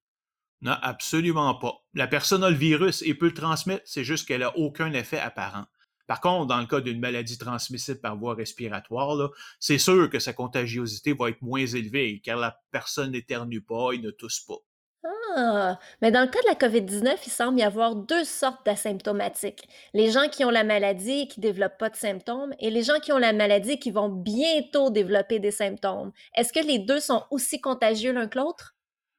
[0.64, 1.76] Non, absolument pas.
[1.94, 5.20] La personne a le virus et peut le transmettre, c'est juste qu'elle n'a aucun effet
[5.20, 5.68] apparent.
[6.08, 10.34] Par contre, dans le cas d'une maladie transmissible par voie respiratoire, c'est sûr que sa
[10.34, 14.58] contagiosité va être moins élevée car la personne n'éternue pas et ne tousse pas.
[15.06, 15.80] Ah!
[16.02, 19.68] Mais dans le cas de la COVID-19, il semble y avoir deux sortes d'asymptomatiques.
[19.94, 22.84] Les gens qui ont la maladie et qui ne développent pas de symptômes et les
[22.84, 26.12] gens qui ont la maladie et qui vont bientôt développer des symptômes.
[26.36, 28.76] Est-ce que les deux sont aussi contagieux l'un que l'autre?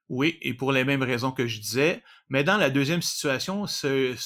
[0.09, 2.03] Oui, et pour les mêmes raisons que je disais.
[2.29, 4.16] Mais dans la deuxième situation, il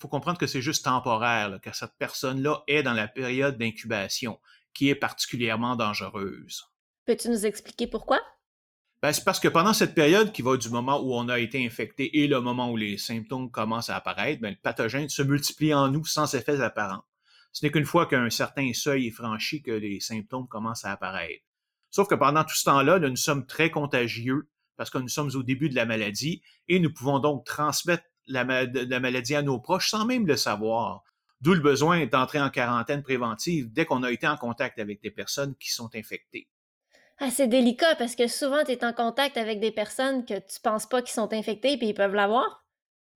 [0.00, 4.38] faut comprendre que c'est juste temporaire, car cette personne-là est dans la période d'incubation,
[4.72, 6.64] qui est particulièrement dangereuse.
[7.06, 8.20] Peux-tu nous expliquer pourquoi?
[9.04, 11.62] Ben, c'est parce que pendant cette période qui va du moment où on a été
[11.66, 15.74] infecté et le moment où les symptômes commencent à apparaître, ben, le pathogène se multiplie
[15.74, 17.04] en nous sans effets apparents.
[17.52, 21.44] Ce n'est qu'une fois qu'un certain seuil est franchi que les symptômes commencent à apparaître.
[21.90, 25.42] Sauf que pendant tout ce temps-là, nous sommes très contagieux parce que nous sommes au
[25.42, 30.06] début de la maladie et nous pouvons donc transmettre la, maladie à nos proches sans
[30.06, 31.02] même le savoir.
[31.42, 35.10] D'où le besoin d'entrer en quarantaine préventive dès qu'on a été en contact avec des
[35.10, 36.48] personnes qui sont infectées.
[37.18, 40.60] Ah, c'est délicat parce que souvent, tu es en contact avec des personnes que tu
[40.62, 42.64] penses pas qu'ils sont infectées puis ils peuvent l'avoir.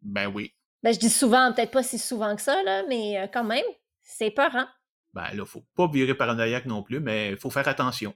[0.03, 0.55] Ben oui.
[0.83, 3.65] Ben, je dis souvent, peut-être pas si souvent que ça, là, mais euh, quand même,
[4.01, 4.69] c'est peur, hein?
[5.13, 8.15] Ben là, faut pas virer paranoïaque non plus, mais il faut faire attention.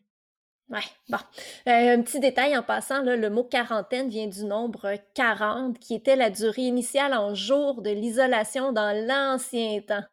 [0.68, 1.18] Ouais, bon.
[1.66, 6.16] Euh, un petit détail en passant, le mot quarantaine vient du nombre 40, qui était
[6.16, 10.04] la durée initiale en jours de l'isolation dans l'ancien temps.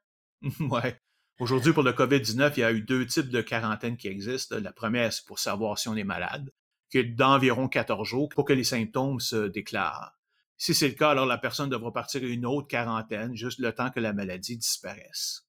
[0.72, 1.00] ouais.
[1.40, 4.58] Aujourd'hui, pour le COVID-19, il y a eu deux types de quarantaine qui existent.
[4.62, 6.52] La première, c'est pour savoir si on est malade,
[6.90, 10.20] qui est d'environ 14 jours pour que les symptômes se déclarent.
[10.58, 13.90] Si c'est le cas, alors la personne devra partir une autre quarantaine, juste le temps
[13.90, 15.46] que la maladie disparaisse.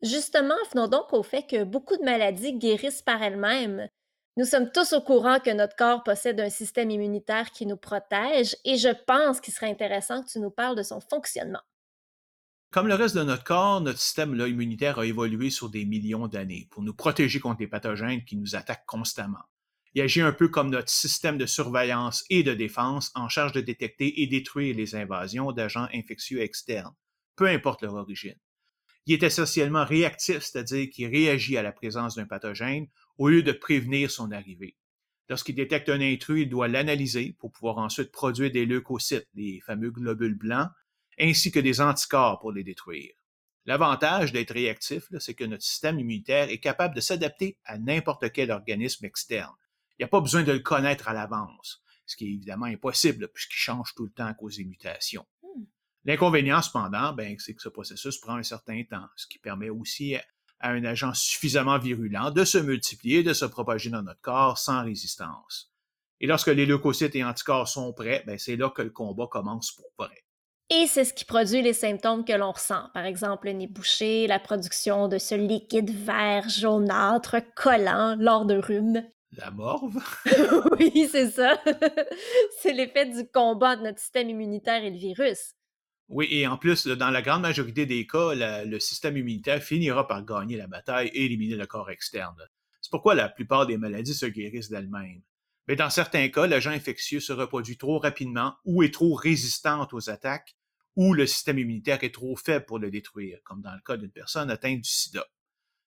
[0.00, 3.88] Justement, venons donc au fait que beaucoup de maladies guérissent par elles-mêmes.
[4.36, 8.56] Nous sommes tous au courant que notre corps possède un système immunitaire qui nous protège
[8.64, 11.62] et je pense qu'il serait intéressant que tu nous parles de son fonctionnement.
[12.74, 16.66] Comme le reste de notre corps, notre système immunitaire a évolué sur des millions d'années
[16.72, 19.44] pour nous protéger contre les pathogènes qui nous attaquent constamment.
[19.94, 23.60] Il agit un peu comme notre système de surveillance et de défense en charge de
[23.60, 26.92] détecter et détruire les invasions d'agents infectieux externes,
[27.36, 28.40] peu importe leur origine.
[29.06, 33.52] Il est essentiellement réactif, c'est-à-dire qu'il réagit à la présence d'un pathogène au lieu de
[33.52, 34.76] prévenir son arrivée.
[35.28, 39.92] Lorsqu'il détecte un intrus, il doit l'analyser pour pouvoir ensuite produire des leucocytes, les fameux
[39.92, 40.70] globules blancs,
[41.18, 43.12] ainsi que des anticorps pour les détruire.
[43.66, 48.50] L'avantage d'être réactif, c'est que notre système immunitaire est capable de s'adapter à n'importe quel
[48.50, 49.54] organisme externe.
[49.92, 53.28] Il n'y a pas besoin de le connaître à l'avance, ce qui est évidemment impossible
[53.28, 55.26] puisqu'il change tout le temps à cause des mutations.
[55.42, 55.64] Hmm.
[56.04, 60.16] L'inconvénient, cependant, ben, c'est que ce processus prend un certain temps, ce qui permet aussi
[60.60, 64.58] à un agent suffisamment virulent de se multiplier et de se propager dans notre corps
[64.58, 65.72] sans résistance.
[66.20, 69.72] Et lorsque les leucocytes et anticorps sont prêts, ben c'est là que le combat commence
[69.72, 70.23] pour vrai.
[70.70, 74.26] Et c'est ce qui produit les symptômes que l'on ressent, par exemple le nez bouché,
[74.26, 79.02] la production de ce liquide vert jaunâtre collant lors de rhume.
[79.32, 80.02] La morve?
[80.78, 81.60] oui, c'est ça.
[82.62, 85.54] c'est l'effet du combat de notre système immunitaire et le virus.
[86.08, 90.24] Oui, et en plus, dans la grande majorité des cas, le système immunitaire finira par
[90.24, 92.36] gagner la bataille et éliminer le corps externe.
[92.80, 95.22] C'est pourquoi la plupart des maladies se guérissent d'elles-mêmes.
[95.66, 100.10] Mais dans certains cas, l'agent infectieux se reproduit trop rapidement ou est trop résistant aux
[100.10, 100.56] attaques,
[100.96, 104.10] ou le système immunitaire est trop faible pour le détruire, comme dans le cas d'une
[104.10, 105.26] personne atteinte du sida.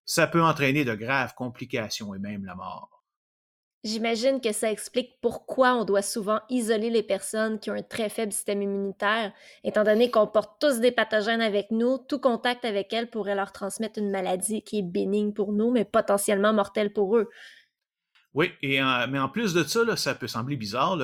[0.05, 2.97] Ça peut entraîner de graves complications et même la mort.
[3.83, 8.09] J'imagine que ça explique pourquoi on doit souvent isoler les personnes qui ont un très
[8.09, 9.31] faible système immunitaire,
[9.63, 13.53] étant donné qu'on porte tous des pathogènes avec nous, tout contact avec elles pourrait leur
[13.53, 17.29] transmettre une maladie qui est bénigne pour nous, mais potentiellement mortelle pour eux.
[18.37, 20.95] Oui, et mais en plus de ça, ça peut sembler bizarre,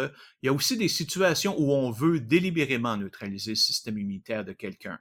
[0.43, 4.53] il y a aussi des situations où on veut délibérément neutraliser le système immunitaire de
[4.53, 4.99] quelqu'un.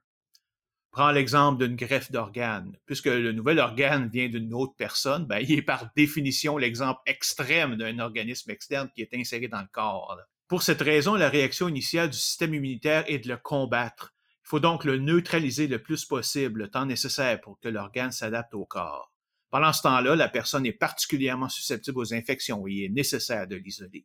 [0.92, 2.74] Prends l'exemple d'une greffe d'organe.
[2.86, 7.76] Puisque le nouvel organe vient d'une autre personne, ben, il est par définition l'exemple extrême
[7.76, 10.18] d'un organisme externe qui est inséré dans le corps.
[10.48, 14.14] Pour cette raison, la réaction initiale du système immunitaire est de le combattre.
[14.46, 18.54] Il faut donc le neutraliser le plus possible, le temps nécessaire pour que l'organe s'adapte
[18.54, 19.11] au corps.
[19.52, 23.54] Pendant ce temps-là, la personne est particulièrement susceptible aux infections et il est nécessaire de
[23.54, 24.04] l'isoler.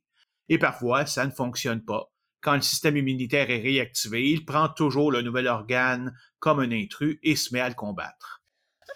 [0.49, 5.11] Et parfois, ça ne fonctionne pas quand le système immunitaire est réactivé, il prend toujours
[5.11, 8.41] le nouvel organe comme un intrus et se met à le combattre.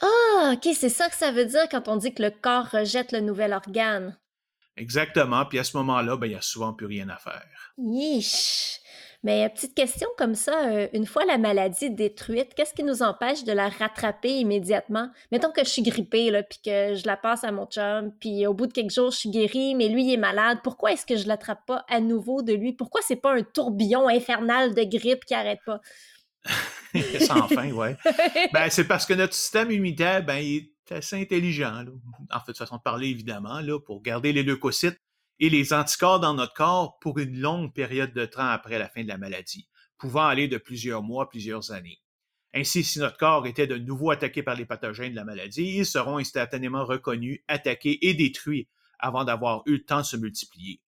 [0.01, 3.11] Ah, ok, c'est ça que ça veut dire quand on dit que le corps rejette
[3.11, 4.17] le nouvel organe.
[4.77, 7.73] Exactement, puis à ce moment-là, ben, il n'y a souvent plus rien à faire.
[7.77, 8.79] Yish!
[9.23, 13.43] Mais petite question comme ça, euh, une fois la maladie détruite, qu'est-ce qui nous empêche
[13.43, 15.11] de la rattraper immédiatement?
[15.31, 18.47] Mettons que je suis grippée, là, puis que je la passe à mon chum, puis
[18.47, 20.59] au bout de quelques jours, je suis guérie, mais lui, il est malade.
[20.63, 22.73] Pourquoi est-ce que je l'attrape pas à nouveau de lui?
[22.73, 25.81] Pourquoi c'est pas un tourbillon infernal de grippe qui arrête pas?
[27.19, 27.95] Sans fin, ouais.
[28.53, 31.85] ben, c'est parce que notre système immunitaire, ben, il est assez intelligent,
[32.31, 34.97] en fait, de façon de parler, évidemment, là, pour garder les leucocytes
[35.41, 39.03] et les anticorps dans notre corps pour une longue période de temps après la fin
[39.03, 41.99] de la maladie, pouvant aller de plusieurs mois, plusieurs années.
[42.53, 45.85] Ainsi, si notre corps était de nouveau attaqué par les pathogènes de la maladie, ils
[45.85, 48.67] seront instantanément reconnus, attaqués et détruits
[48.99, 50.79] avant d'avoir eu le temps de se multiplier.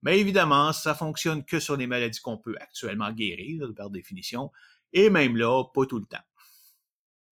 [0.00, 4.50] Mais évidemment, ça fonctionne que sur les maladies qu'on peut actuellement guérir, par définition,
[4.94, 6.24] et même là, pas tout le temps.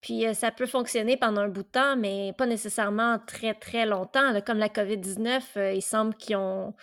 [0.00, 3.86] Puis euh, ça peut fonctionner pendant un bout de temps, mais pas nécessairement très, très
[3.86, 4.40] longtemps.
[4.42, 6.74] comme la COVID-19, euh, il semble qu'ils ont.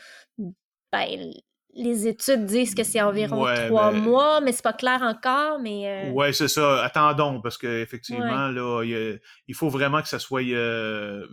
[0.91, 1.33] Ben,
[1.73, 5.59] les études disent que c'est environ trois mois, mais c'est pas clair encore.
[5.59, 6.83] Mais euh ouais, c'est ça.
[6.83, 10.41] Attendons, parce qu'effectivement, là, il, faut vraiment que ça soit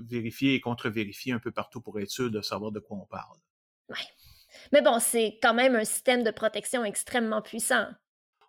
[0.07, 3.39] vérifié et contre-vérifié un peu partout pour être sûr de savoir de quoi on parle.
[3.89, 3.97] Ouais.
[4.73, 7.87] Mais bon, c'est quand même un système de protection extrêmement puissant.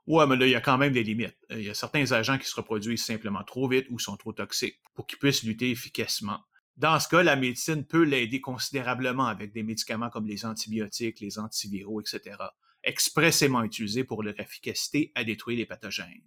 [0.08, 1.38] Ouais, mais là, il y a quand même des limites.
[1.50, 4.80] Il y a certains agents qui se reproduisent simplement trop vite ou sont trop toxiques
[4.94, 6.40] pour qu'ils puissent lutter efficacement.
[6.78, 11.40] Dans ce cas, la médecine peut l'aider considérablement avec des médicaments comme les antibiotiques, les
[11.40, 12.36] antiviraux, etc.,
[12.84, 16.22] expressément utilisés pour leur efficacité à détruire les pathogènes.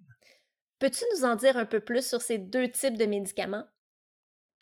[0.78, 3.66] Peux-tu nous en dire un peu plus sur ces deux types de médicaments?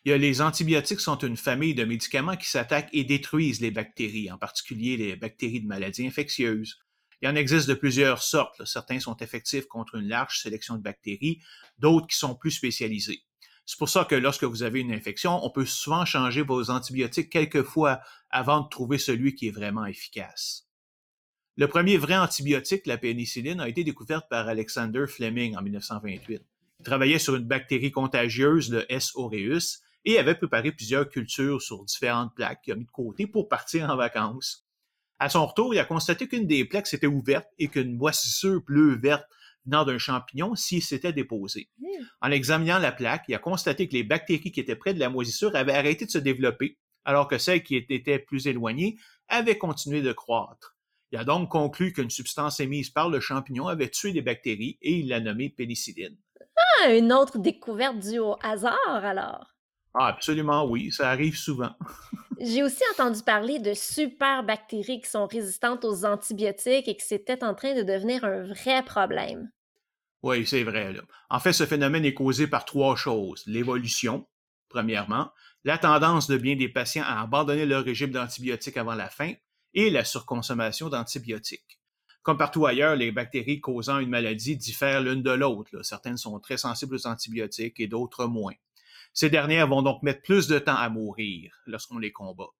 [0.04, 4.96] les antibiotiques sont une famille de médicaments qui s'attaquent et détruisent les bactéries, en particulier
[4.96, 6.78] les bactéries de maladies infectieuses.
[7.22, 8.64] Il en existe de plusieurs sortes.
[8.64, 11.40] Certains sont effectifs contre une large sélection de bactéries,
[11.78, 13.22] d'autres qui sont plus spécialisés.
[13.64, 17.30] C'est pour ça que lorsque vous avez une infection, on peut souvent changer vos antibiotiques
[17.30, 18.00] quelques fois
[18.30, 20.68] avant de trouver celui qui est vraiment efficace.
[21.56, 26.42] Le premier vrai antibiotique, la pénicilline, a été découverte par Alexander Fleming en 1928.
[26.80, 29.12] Il travaillait sur une bactérie contagieuse, le S.
[29.14, 33.48] aureus, et avait préparé plusieurs cultures sur différentes plaques qu'il a mis de côté pour
[33.48, 34.65] partir en vacances.
[35.18, 38.96] À son retour, il a constaté qu'une des plaques s'était ouverte et qu'une moisissure bleue
[38.96, 39.24] verte
[39.64, 41.70] venant d'un champignon s'il s'était déposé.
[41.78, 42.04] Hmm.
[42.20, 45.08] En examinant la plaque, il a constaté que les bactéries qui étaient près de la
[45.08, 48.96] moisissure avaient arrêté de se développer, alors que celles qui étaient plus éloignées
[49.28, 50.76] avaient continué de croître.
[51.12, 54.98] Il a donc conclu qu'une substance émise par le champignon avait tué des bactéries et
[54.98, 56.16] il l'a nommée pénicilline.
[56.80, 59.55] Ah, une autre découverte due au hasard alors.
[59.98, 61.70] Ah, absolument oui, ça arrive souvent.
[62.40, 67.42] J'ai aussi entendu parler de super bactéries qui sont résistantes aux antibiotiques et que c'était
[67.42, 69.50] en train de devenir un vrai problème.
[70.22, 70.94] Oui, c'est vrai.
[71.30, 73.42] En fait, ce phénomène est causé par trois choses.
[73.46, 74.26] L'évolution,
[74.68, 75.30] premièrement,
[75.64, 79.32] la tendance de bien des patients à abandonner leur régime d'antibiotiques avant la fin
[79.72, 81.80] et la surconsommation d'antibiotiques.
[82.22, 85.82] Comme partout ailleurs, les bactéries causant une maladie diffèrent l'une de l'autre.
[85.82, 88.54] Certaines sont très sensibles aux antibiotiques et d'autres moins.
[89.16, 92.50] Ces dernières vont donc mettre plus de temps à mourir lorsqu'on les combat.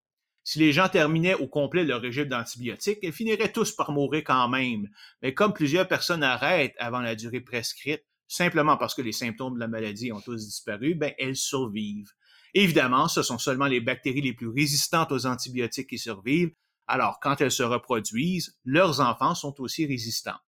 [0.42, 4.48] Si les gens terminaient au complet leur régime d'antibiotiques, ils finiraient tous par mourir quand
[4.48, 4.88] même.
[5.20, 9.60] Mais comme plusieurs personnes arrêtent avant la durée prescrite, simplement parce que les symptômes de
[9.60, 12.12] la maladie ont tous disparu, ben, elles survivent.
[12.54, 16.54] Évidemment, ce sont seulement les bactéries les plus résistantes aux antibiotiques qui survivent,
[16.86, 20.40] alors quand elles se reproduisent, leurs enfants sont aussi résistants.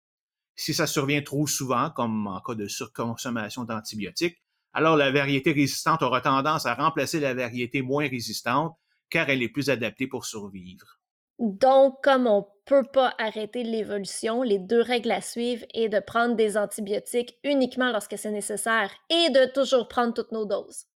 [0.56, 4.38] Si ça survient trop souvent, comme en cas de surconsommation d'antibiotiques,
[4.72, 8.76] alors la variété résistante aura tendance à remplacer la variété moins résistante
[9.10, 10.98] car elle est plus adaptée pour survivre.
[11.38, 16.00] Donc, comme on ne peut pas arrêter l'évolution, les deux règles à suivre est de
[16.00, 20.86] prendre des antibiotiques uniquement lorsque c'est nécessaire et de toujours prendre toutes nos doses.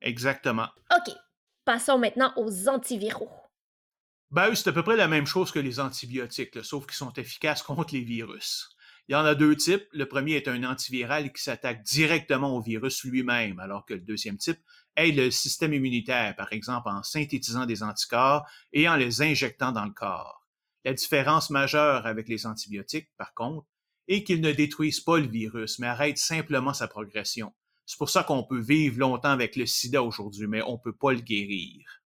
[0.00, 0.68] Exactement.
[0.90, 1.14] OK.
[1.66, 3.30] Passons maintenant aux antiviraux.
[4.30, 7.62] Ben, c'est à peu près la même chose que les antibiotiques, sauf qu'ils sont efficaces
[7.62, 8.70] contre les virus.
[9.10, 9.88] Il y en a deux types.
[9.90, 14.36] Le premier est un antiviral qui s'attaque directement au virus lui-même, alors que le deuxième
[14.36, 14.60] type
[14.94, 19.84] aide le système immunitaire, par exemple en synthétisant des anticorps et en les injectant dans
[19.84, 20.46] le corps.
[20.84, 23.66] La différence majeure avec les antibiotiques, par contre,
[24.06, 27.52] est qu'ils ne détruisent pas le virus, mais arrêtent simplement sa progression.
[27.86, 30.96] C'est pour ça qu'on peut vivre longtemps avec le sida aujourd'hui, mais on ne peut
[30.96, 31.99] pas le guérir.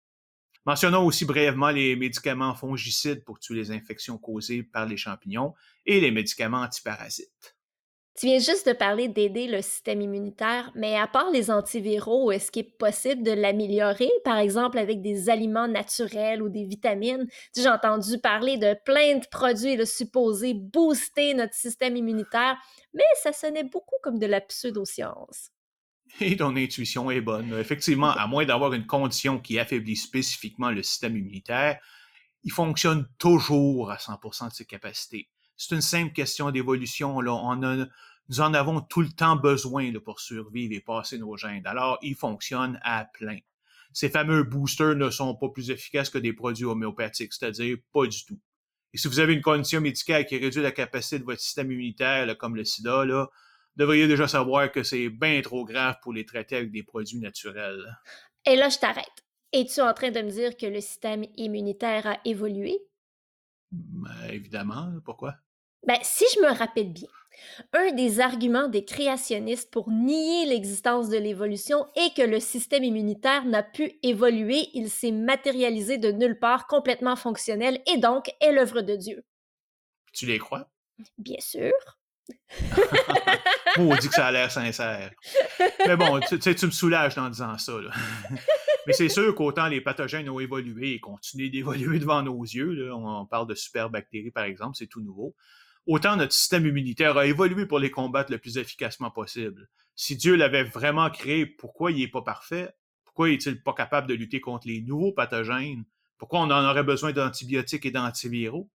[0.65, 5.55] Mentionnons aussi brièvement les médicaments fongicides pour tuer les infections causées par les champignons
[5.87, 7.57] et les médicaments antiparasites.
[8.15, 12.53] Tu viens juste de parler d'aider le système immunitaire, mais à part les antiviraux, est-ce
[12.53, 17.27] qu'il est possible de l'améliorer, par exemple avec des aliments naturels ou des vitamines?
[17.57, 22.59] J'ai entendu parler de plein de produits supposés booster notre système immunitaire,
[22.93, 25.52] mais ça sonnait beaucoup comme de la pseudoscience.
[26.21, 27.53] Et ton intuition est bonne.
[27.59, 31.79] Effectivement, à moins d'avoir une condition qui affaiblit spécifiquement le système immunitaire,
[32.45, 35.29] il fonctionne toujours à 100% de ses capacités
[35.63, 37.21] c'est une simple question d'évolution.
[37.21, 37.89] Là.
[38.29, 41.67] Nous en avons tout le temps besoin pour survivre et passer nos gènes.
[41.67, 43.39] Alors, ils fonctionnent à plein.
[43.93, 48.25] Ces fameux boosters ne sont pas plus efficaces que des produits homéopathiques, c'est-à-dire pas du
[48.25, 48.41] tout.
[48.95, 52.37] Et si vous avez une condition médicale qui réduit la capacité de votre système immunitaire,
[52.39, 53.29] comme le sida, là,
[53.77, 57.85] devriez déjà savoir que c'est bien trop grave pour les traiter avec des produits naturels.
[58.47, 59.07] Et là, je t'arrête.
[59.53, 62.79] Es-tu en train de me dire que le système immunitaire a évolué?
[63.71, 64.93] Ben, évidemment.
[65.05, 65.35] Pourquoi?
[65.87, 67.09] Ben, si je me rappelle bien,
[67.73, 73.45] un des arguments des créationnistes pour nier l'existence de l'évolution est que le système immunitaire
[73.45, 78.83] n'a pu évoluer, il s'est matérialisé de nulle part, complètement fonctionnel et donc est l'œuvre
[78.83, 79.25] de Dieu.
[80.13, 80.71] Tu les crois?
[81.19, 81.73] Bien sûr.
[83.79, 85.11] On dit que ça a l'air sincère.
[85.87, 87.73] Mais bon, tu, tu me soulages en disant ça.
[88.87, 93.27] Mais c'est sûr qu'autant les pathogènes ont évolué et continuent d'évoluer devant nos yeux, on
[93.27, 95.37] parle de superbactéries par exemple, c'est tout nouveau,
[95.87, 99.69] autant notre système immunitaire a évolué pour les combattre le plus efficacement possible.
[99.95, 102.71] Si Dieu l'avait vraiment créé, pourquoi il n'est pas parfait?
[103.05, 105.85] Pourquoi est-il pas capable de lutter contre les nouveaux pathogènes?
[106.19, 108.71] Pourquoi on en aurait besoin d'antibiotiques et d'antiviraux?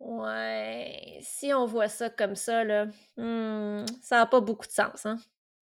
[0.00, 5.06] Ouais, si on voit ça comme ça, là, hmm, ça n'a pas beaucoup de sens,
[5.06, 5.18] hein?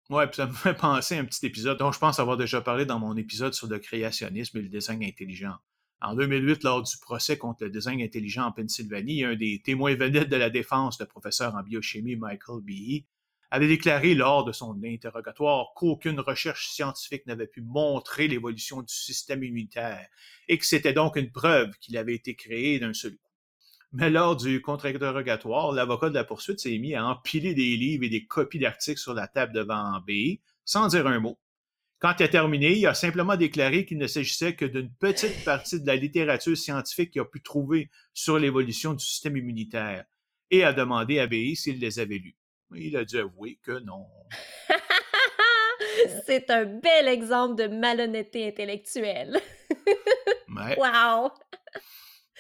[0.10, 2.62] Ouais, puis ça me fait penser à un petit épisode dont je pense avoir déjà
[2.62, 5.56] parlé dans mon épisode sur le créationnisme et le design intelligent.
[6.02, 10.30] En 2008, lors du procès contre le design intelligent en Pennsylvanie, un des témoins vedettes
[10.30, 13.06] de la défense, le professeur en biochimie Michael Behe,
[13.52, 19.44] avait déclaré lors de son interrogatoire qu'aucune recherche scientifique n'avait pu montrer l'évolution du système
[19.44, 20.08] immunitaire
[20.48, 23.31] et que c'était donc une preuve qu'il avait été créé d'un seul coup.
[23.94, 28.10] Mais lors du contre-interrogatoire, l'avocat de la poursuite s'est mis à empiler des livres et
[28.10, 31.38] des copies d'articles sur la table devant B, sans dire un mot.
[32.00, 35.80] Quand il a terminé, il a simplement déclaré qu'il ne s'agissait que d'une petite partie
[35.80, 40.06] de la littérature scientifique qu'il a pu trouver sur l'évolution du système immunitaire
[40.50, 42.38] et a demandé à BI s'il les avait lus.
[42.74, 44.08] Il a dû avouer que non.
[46.26, 49.40] C'est un bel exemple de malhonnêteté intellectuelle.
[50.78, 51.32] Wow!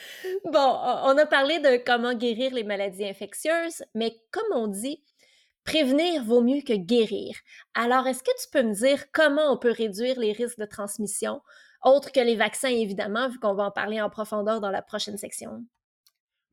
[0.45, 5.03] Bon, on a parlé de comment guérir les maladies infectieuses, mais comme on dit,
[5.63, 7.35] prévenir vaut mieux que guérir.
[7.73, 11.41] Alors, est-ce que tu peux me dire comment on peut réduire les risques de transmission,
[11.83, 15.17] autres que les vaccins, évidemment, vu qu'on va en parler en profondeur dans la prochaine
[15.17, 15.65] section?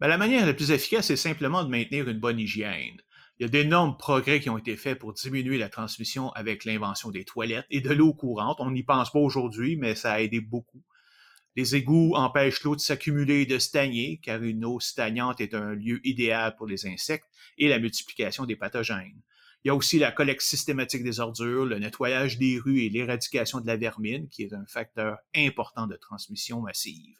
[0.01, 3.01] Ben, la manière la plus efficace est simplement de maintenir une bonne hygiène.
[3.39, 7.11] Il y a d'énormes progrès qui ont été faits pour diminuer la transmission avec l'invention
[7.11, 8.57] des toilettes et de l'eau courante.
[8.61, 10.83] On n'y pense pas aujourd'hui, mais ça a aidé beaucoup.
[11.59, 15.75] Les égouts empêchent l'eau de s'accumuler et de stagner, car une eau stagnante est un
[15.75, 17.27] lieu idéal pour les insectes
[17.59, 19.21] et la multiplication des pathogènes.
[19.65, 23.61] Il y a aussi la collecte systématique des ordures, le nettoyage des rues et l'éradication
[23.61, 27.19] de la vermine, qui est un facteur important de transmission massive.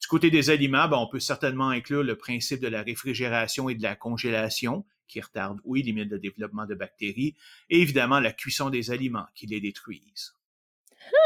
[0.00, 3.74] Du côté des aliments, ben, on peut certainement inclure le principe de la réfrigération et
[3.74, 7.36] de la congélation, qui retarde ou élimine le développement de bactéries,
[7.68, 10.35] et évidemment la cuisson des aliments, qui les détruisent.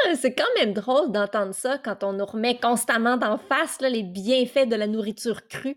[0.05, 4.03] Ah, c'est quand même drôle d'entendre ça quand on nous remet constamment d'en face les
[4.03, 5.77] bienfaits de la nourriture crue.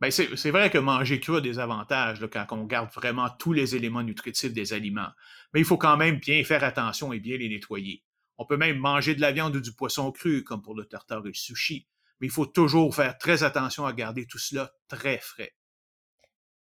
[0.00, 3.76] Ben c'est vrai que manger cru a des avantages quand on garde vraiment tous les
[3.76, 5.10] éléments nutritifs des aliments.
[5.52, 8.02] Mais il faut quand même bien faire attention et bien les nettoyer.
[8.38, 11.26] On peut même manger de la viande ou du poisson cru, comme pour le tartare
[11.26, 11.86] et le sushi.
[12.20, 15.52] Mais il faut toujours faire très attention à garder tout cela très frais.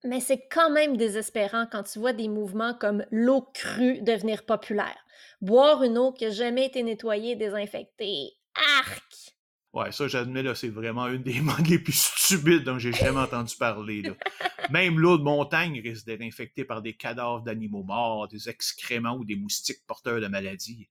[0.05, 4.97] Mais c'est quand même désespérant quand tu vois des mouvements comme l'eau crue devenir populaire.
[5.41, 8.33] Boire une eau qui n'a jamais été nettoyée et désinfectée.
[8.81, 9.37] Arc!
[9.73, 13.21] Ouais, ça, j'admets, là, c'est vraiment une des modes les plus stupides dont j'ai jamais
[13.21, 14.03] entendu parler.
[14.71, 19.25] Même l'eau de montagne risque d'être infectée par des cadavres d'animaux morts, des excréments ou
[19.25, 20.89] des moustiques porteurs de maladies.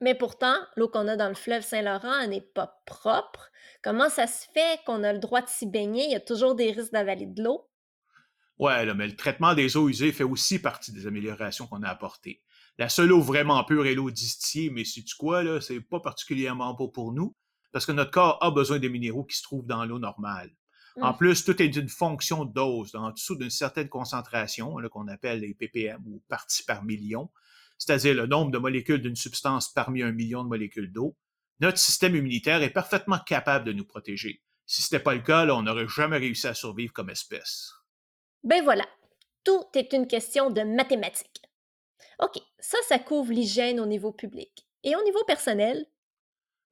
[0.00, 3.50] Mais pourtant, l'eau qu'on a dans le fleuve Saint-Laurent n'est pas propre.
[3.82, 6.04] Comment ça se fait qu'on a le droit de s'y baigner?
[6.04, 7.68] Il y a toujours des risques d'avaler de l'eau.
[8.58, 12.42] Ouais, mais le traitement des eaux usées fait aussi partie des améliorations qu'on a apportées.
[12.76, 16.00] La seule eau vraiment pure est l'eau distillée, mais c'est tu quoi, là, c'est pas
[16.00, 17.36] particulièrement beau pour nous,
[17.72, 20.50] parce que notre corps a besoin des minéraux qui se trouvent dans l'eau normale.
[21.00, 25.40] En plus, tout est une fonction de dose, en dessous d'une certaine concentration, qu'on appelle
[25.40, 27.30] les ppm ou parties par million,
[27.78, 31.16] c'est-à-dire le nombre de molécules d'une substance parmi un million de molécules d'eau.
[31.60, 34.42] Notre système immunitaire est parfaitement capable de nous protéger.
[34.66, 37.72] Si ce n'était pas le cas, on n'aurait jamais réussi à survivre comme espèce.
[38.44, 38.86] Ben voilà,
[39.44, 41.42] tout est une question de mathématiques.
[42.20, 44.66] OK, ça, ça couvre l'hygiène au niveau public.
[44.84, 45.86] Et au niveau personnel?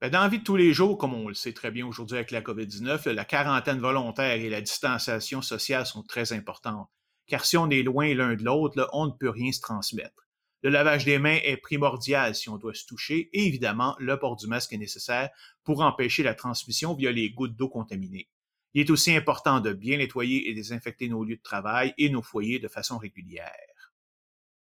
[0.01, 2.17] Ben, dans la vie de tous les jours, comme on le sait très bien aujourd'hui
[2.17, 6.89] avec la COVID-19, la quarantaine volontaire et la distanciation sociale sont très importantes.
[7.27, 10.27] Car si on est loin l'un de l'autre, on ne peut rien se transmettre.
[10.63, 14.37] Le lavage des mains est primordial si on doit se toucher et évidemment, le port
[14.37, 15.31] du masque est nécessaire
[15.65, 18.29] pour empêcher la transmission via les gouttes d'eau contaminées.
[18.77, 22.21] Il est aussi important de bien nettoyer et désinfecter nos lieux de travail et nos
[22.21, 23.95] foyers de façon régulière.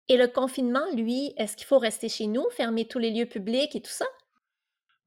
[0.08, 3.76] Et le confinement, lui, est-ce qu'il faut rester chez nous, fermer tous les lieux publics
[3.76, 4.06] et tout ça?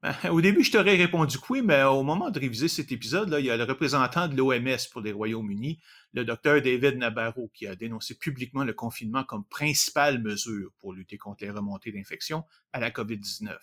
[0.02, 3.28] Ben, au début, je t'aurais répondu que oui, mais au moment de réviser cet épisode,
[3.28, 5.80] là, il y a le représentant de l'OMS pour les Royaumes-Unis,
[6.14, 11.18] le docteur David Nabarro, qui a dénoncé publiquement le confinement comme principale mesure pour lutter
[11.18, 13.54] contre les remontées d'infection à la COVID-19.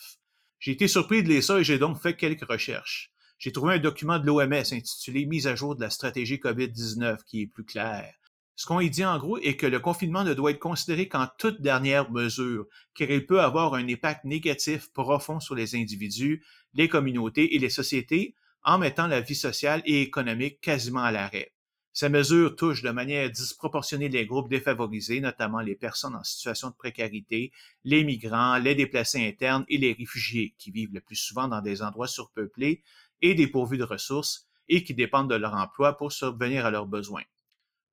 [0.60, 3.12] J'ai été surpris de lire ça et j'ai donc fait quelques recherches
[3.42, 7.42] j'ai trouvé un document de l'OMS intitulé Mise à jour de la stratégie COVID-19 qui
[7.42, 8.14] est plus clair.
[8.56, 11.28] Ce qu'on y dit en gros est que le confinement ne doit être considéré qu'en
[11.40, 16.88] toute dernière mesure, car il peut avoir un impact négatif profond sur les individus, les
[16.88, 21.52] communautés et les sociétés en mettant la vie sociale et économique quasiment à l'arrêt.
[21.94, 26.76] Ces mesures touchent de manière disproportionnée les groupes défavorisés, notamment les personnes en situation de
[26.76, 27.52] précarité,
[27.86, 31.82] les migrants, les déplacés internes et les réfugiés, qui vivent le plus souvent dans des
[31.82, 32.84] endroits surpeuplés
[33.22, 37.24] et dépourvus de ressources et qui dépendent de leur emploi pour subvenir à leurs besoins.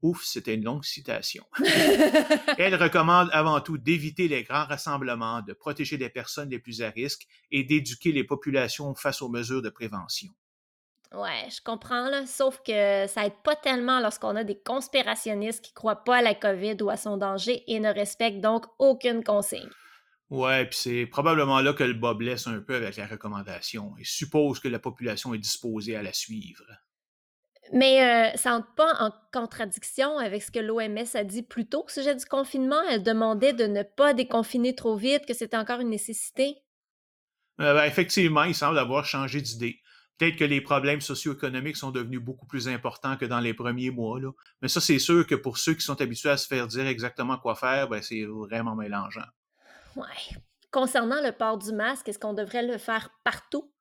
[0.01, 1.45] Ouf, c'était une longue citation.
[2.59, 6.91] Elle recommande avant tout d'éviter les grands rassemblements, de protéger les personnes les plus à
[6.91, 10.29] risque et d'éduquer les populations face aux mesures de prévention.
[11.13, 15.73] Ouais, je comprends, là, sauf que ça aide pas tellement lorsqu'on a des conspirationnistes qui
[15.73, 19.71] croient pas à la COVID ou à son danger et ne respectent donc aucune consigne.
[20.31, 24.05] Ouais, puis c'est probablement là que le bas blesse un peu avec la recommandation et
[24.05, 26.65] suppose que la population est disposée à la suivre.
[27.73, 31.85] Mais euh, ça entre pas en contradiction avec ce que l'OMS a dit plus tôt
[31.87, 32.81] au sujet du confinement?
[32.91, 36.57] Elle demandait de ne pas déconfiner trop vite, que c'était encore une nécessité?
[37.61, 39.81] Euh, ben, effectivement, il semble avoir changé d'idée.
[40.19, 44.19] Peut-être que les problèmes socio-économiques sont devenus beaucoup plus importants que dans les premiers mois.
[44.21, 44.31] Là.
[44.63, 47.39] Mais ça, c'est sûr que pour ceux qui sont habitués à se faire dire exactement
[47.39, 49.27] quoi faire, ben, c'est vraiment mélangeant.
[50.71, 53.73] Concernant le port du masque, est-ce qu'on devrait le faire partout?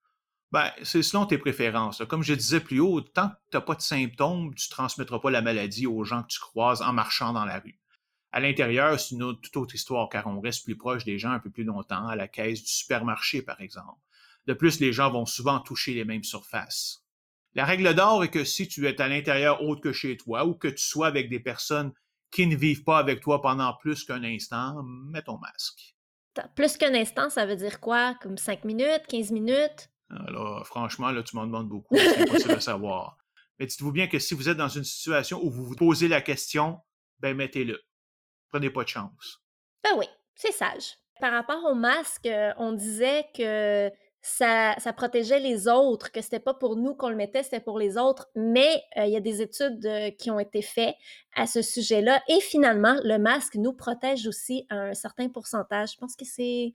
[0.52, 2.02] Ben, c'est selon tes préférences.
[2.08, 5.20] Comme je disais plus haut, tant que tu n'as pas de symptômes, tu ne transmettras
[5.20, 7.80] pas la maladie aux gens que tu croises en marchant dans la rue.
[8.32, 11.40] À l'intérieur, c'est une toute autre histoire car on reste plus proche des gens un
[11.40, 14.00] peu plus longtemps, à la caisse du supermarché par exemple.
[14.46, 17.04] De plus, les gens vont souvent toucher les mêmes surfaces.
[17.54, 20.54] La règle d'or est que si tu es à l'intérieur autre que chez toi ou
[20.54, 21.92] que tu sois avec des personnes
[22.32, 25.97] qui ne vivent pas avec toi pendant plus qu'un instant, mets ton masque.
[26.56, 28.16] Plus qu'un instant, ça veut dire quoi?
[28.22, 29.90] Comme 5 minutes, 15 minutes?
[30.10, 31.96] Alors, franchement, là, tu m'en demandes beaucoup.
[31.98, 33.18] C'est impossible de savoir.
[33.60, 36.22] Mais dites-vous bien que si vous êtes dans une situation où vous vous posez la
[36.22, 36.80] question,
[37.20, 37.82] ben mettez-le.
[38.50, 39.42] Prenez pas de chance.
[39.84, 40.96] Ben oui, c'est sage.
[41.20, 43.92] Par rapport au masque, euh, on disait que
[44.28, 47.98] ça, protégeait les autres, que c'était pas pour nous qu'on le mettait, c'était pour les
[47.98, 48.28] autres.
[48.36, 50.96] Mais euh, il y a des études euh, qui ont été faites
[51.36, 52.22] à ce sujet-là.
[52.28, 55.94] Et finalement, le masque nous protège aussi à un certain pourcentage.
[55.94, 56.74] Je pense que c'est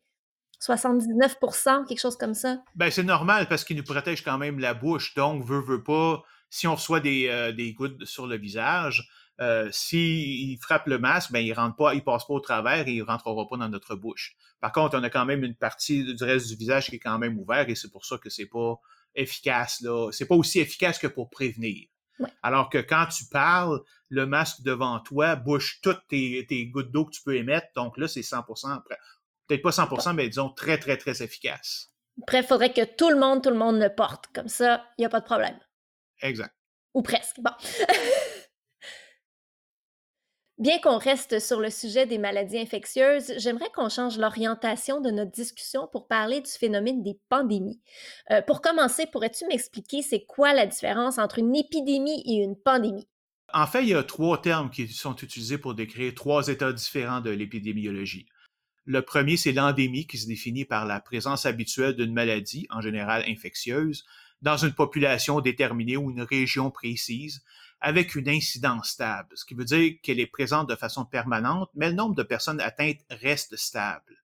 [0.60, 2.58] 79% quelque chose comme ça.
[2.74, 5.14] Ben, c'est normal parce qu'il nous protège quand même la bouche.
[5.14, 9.08] Donc, veut, veut pas, si on reçoit des, euh, des gouttes sur le visage,
[9.40, 12.92] euh, s'il frappe le masque, ben, il rentre pas, il passe pas au travers et
[12.92, 14.36] il rentrera pas dans notre bouche.
[14.60, 17.18] Par contre, on a quand même une partie du reste du visage qui est quand
[17.18, 18.74] même ouvert et c'est pour ça que c'est pas
[19.14, 20.10] efficace, là.
[20.12, 21.88] C'est pas aussi efficace que pour prévenir.
[22.42, 27.06] Alors que quand tu parles, le masque devant toi bouche toutes tes, tes gouttes d'eau
[27.06, 27.66] que tu peux émettre.
[27.74, 28.80] Donc là, c'est 100%
[29.48, 31.90] peut-être pas 100%, mais disons très, très, très efficace.
[32.22, 34.26] Après, il faudrait que tout le monde, tout le monde le porte.
[34.34, 35.58] Comme ça, il n'y a pas de problème.
[36.20, 36.54] Exact.
[36.94, 37.40] Ou presque.
[37.40, 37.50] Bon.
[40.58, 45.32] Bien qu'on reste sur le sujet des maladies infectieuses, j'aimerais qu'on change l'orientation de notre
[45.32, 47.80] discussion pour parler du phénomène des pandémies.
[48.30, 53.08] Euh, pour commencer, pourrais-tu m'expliquer c'est quoi la différence entre une épidémie et une pandémie?
[53.54, 57.20] En fait, il y a trois termes qui sont utilisés pour décrire trois états différents
[57.20, 58.26] de l'épidémiologie.
[58.84, 63.24] Le premier, c'est l'endémie qui se définit par la présence habituelle d'une maladie, en général
[63.28, 64.04] infectieuse,
[64.42, 67.42] dans une population déterminée ou une région précise,
[67.82, 71.90] avec une incidence stable, ce qui veut dire qu'elle est présente de façon permanente, mais
[71.90, 74.16] le nombre de personnes atteintes reste stable.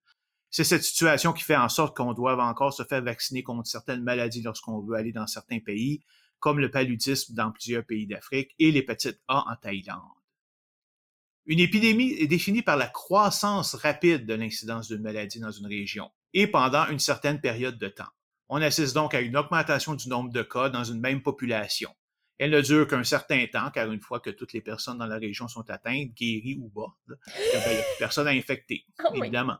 [0.48, 4.02] C'est cette situation qui fait en sorte qu'on doit encore se faire vacciner contre certaines
[4.02, 6.02] maladies lorsqu'on veut aller dans certains pays,
[6.38, 10.02] comme le paludisme dans plusieurs pays d'Afrique et l'hépatite A en Thaïlande.
[11.44, 16.11] Une épidémie est définie par la croissance rapide de l'incidence d'une maladie dans une région
[16.32, 18.12] et pendant une certaine période de temps.
[18.48, 21.90] On assiste donc à une augmentation du nombre de cas dans une même population.
[22.39, 25.18] Elle ne dure qu'un certain temps, car une fois que toutes les personnes dans la
[25.18, 27.14] région sont atteintes, guéries ou mortes, il
[27.53, 29.59] n'y a plus personne à infecter, oh évidemment.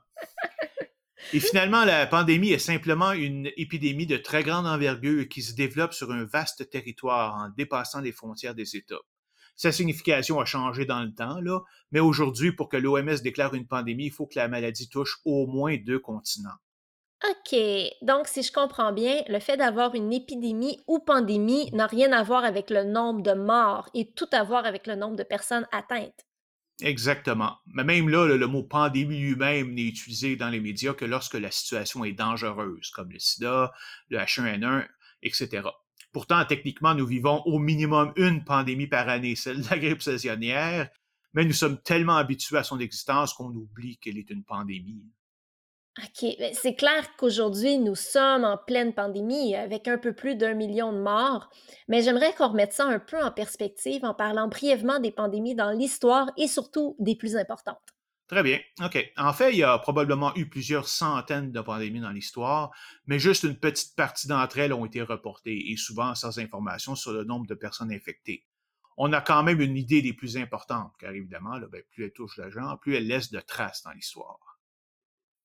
[1.33, 5.93] Et finalement, la pandémie est simplement une épidémie de très grande envergure qui se développe
[5.93, 9.01] sur un vaste territoire en dépassant les frontières des États.
[9.55, 11.61] Sa signification a changé dans le temps, là,
[11.91, 15.47] mais aujourd'hui, pour que l'OMS déclare une pandémie, il faut que la maladie touche au
[15.49, 16.57] moins deux continents.
[17.25, 17.59] OK.
[18.03, 22.23] Donc, si je comprends bien, le fait d'avoir une épidémie ou pandémie n'a rien à
[22.23, 25.67] voir avec le nombre de morts et tout à voir avec le nombre de personnes
[25.73, 26.25] atteintes.
[26.81, 27.57] Exactement.
[27.67, 31.51] Mais même là, le, mot pandémie lui-même n'est utilisé dans les médias que lorsque la
[31.51, 33.73] situation est dangereuse, comme le sida,
[34.11, 34.87] le H1N1,
[35.23, 35.63] etc.
[36.13, 40.89] Pourtant, techniquement, nous vivons au minimum une pandémie par année, celle de la grippe saisonnière,
[41.35, 45.05] mais nous sommes tellement habitués à son existence qu'on oublie qu'elle est une pandémie.
[45.99, 46.37] OK.
[46.53, 50.99] C'est clair qu'aujourd'hui, nous sommes en pleine pandémie avec un peu plus d'un million de
[50.99, 51.51] morts,
[51.89, 55.73] mais j'aimerais qu'on remette ça un peu en perspective en parlant brièvement des pandémies dans
[55.73, 57.81] l'histoire et surtout des plus importantes.
[58.29, 58.61] Très bien.
[58.85, 59.13] OK.
[59.17, 62.71] En fait, il y a probablement eu plusieurs centaines de pandémies dans l'histoire,
[63.07, 67.13] mais juste une petite partie d'entre elles ont été reportées et souvent sans information sur
[67.13, 68.45] le nombre de personnes infectées.
[68.99, 72.37] on a quand même une idée des plus importantes, car évidemment, ben, plus elle touche
[72.37, 74.48] l'argent, plus elle laisse de traces dans l'histoire.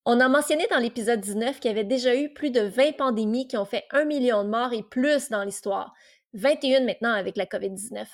[0.06, 3.48] On a mentionné dans l'épisode 19 qu'il y avait déjà eu plus de 20 pandémies
[3.48, 5.94] qui ont fait un million de morts et plus dans l'histoire.
[6.34, 8.06] 21 maintenant avec la COVID-19.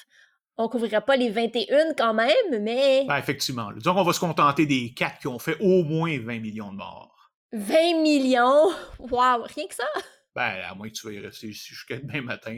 [0.57, 3.05] On couvrira pas les 21 quand même, mais...
[3.09, 3.73] Ben, effectivement.
[3.73, 6.77] Disons qu'on va se contenter des 4 qui ont fait au moins 20 millions de
[6.77, 7.33] morts.
[7.55, 8.69] 20 millions?
[9.01, 9.43] Wow!
[9.43, 9.89] Rien que ça?
[10.37, 12.57] Ben, à moins que tu veuilles rester ici jusqu'à demain matin.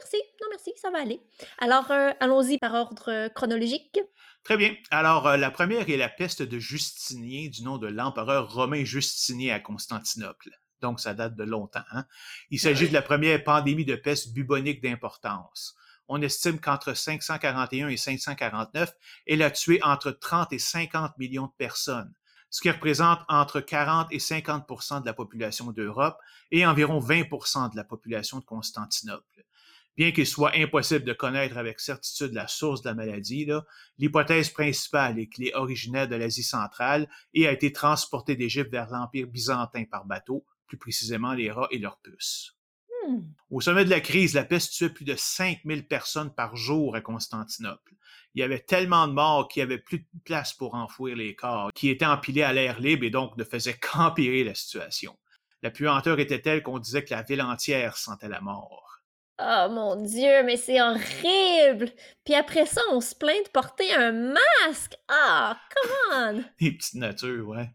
[0.00, 0.16] Merci.
[0.40, 0.72] Non, merci.
[0.76, 1.20] Ça va aller.
[1.58, 3.98] Alors, euh, allons-y par ordre euh, chronologique.
[4.44, 4.74] Très bien.
[4.90, 9.54] Alors, euh, la première est la peste de Justinien, du nom de l'empereur romain Justinien
[9.54, 10.50] à Constantinople.
[10.80, 11.84] Donc, ça date de longtemps.
[11.90, 12.04] Hein.
[12.50, 15.74] Il s'agit de la première pandémie de peste bubonique d'importance.
[16.08, 18.92] On estime qu'entre 541 et 549,
[19.26, 22.12] elle a tué entre 30 et 50 millions de personnes,
[22.50, 26.18] ce qui représente entre 40 et 50% de la population d'Europe
[26.52, 29.44] et environ 20% de la population de Constantinople.
[29.96, 33.48] Bien qu'il soit impossible de connaître avec certitude la source de la maladie,
[33.98, 38.90] l'hypothèse principale est qu'il est originaire de l'Asie centrale et a été transporté d'Égypte vers
[38.90, 42.56] l'Empire byzantin par bateau, plus précisément les rats et leurs puces.
[43.08, 43.20] Hmm.
[43.50, 47.00] Au sommet de la crise, la peste tuait plus de 5000 personnes par jour à
[47.00, 47.94] Constantinople.
[48.34, 51.34] Il y avait tellement de morts qu'il n'y avait plus de place pour enfouir les
[51.34, 55.16] corps, qui étaient empilés à l'air libre et donc ne faisaient qu'empirer la situation.
[55.62, 58.95] La puanteur était telle qu'on disait que la ville entière sentait la mort.
[59.38, 61.90] Oh mon Dieu, mais c'est horrible!
[62.24, 64.96] Puis après ça, on se plaint de porter un masque!
[65.08, 66.44] Ah, come on!
[66.60, 67.70] Les petites natures, ouais.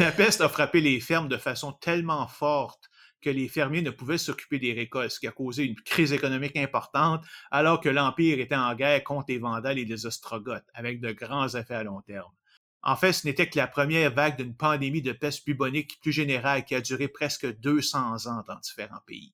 [0.00, 2.90] La peste a frappé les fermes de façon tellement forte
[3.22, 6.56] que les fermiers ne pouvaient s'occuper des récoltes, ce qui a causé une crise économique
[6.56, 11.12] importante, alors que l'Empire était en guerre contre les Vandales et les Ostrogoths, avec de
[11.12, 12.32] grands effets à long terme.
[12.82, 16.64] En fait, ce n'était que la première vague d'une pandémie de peste bubonique plus générale
[16.64, 19.32] qui a duré presque 200 ans dans différents pays.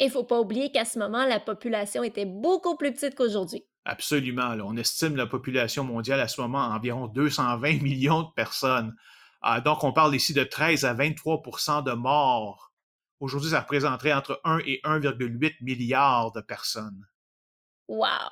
[0.00, 3.14] Et il ne faut pas oublier qu'à ce moment, la population était beaucoup plus petite
[3.14, 3.66] qu'aujourd'hui.
[3.84, 4.56] Absolument.
[4.64, 8.96] On estime la population mondiale à ce moment à environ 220 millions de personnes.
[9.42, 12.72] Ah, donc, on parle ici de 13 à 23% de morts.
[13.20, 17.06] Aujourd'hui, ça représenterait entre 1 et 1,8 milliard de personnes.
[17.86, 18.30] Wow!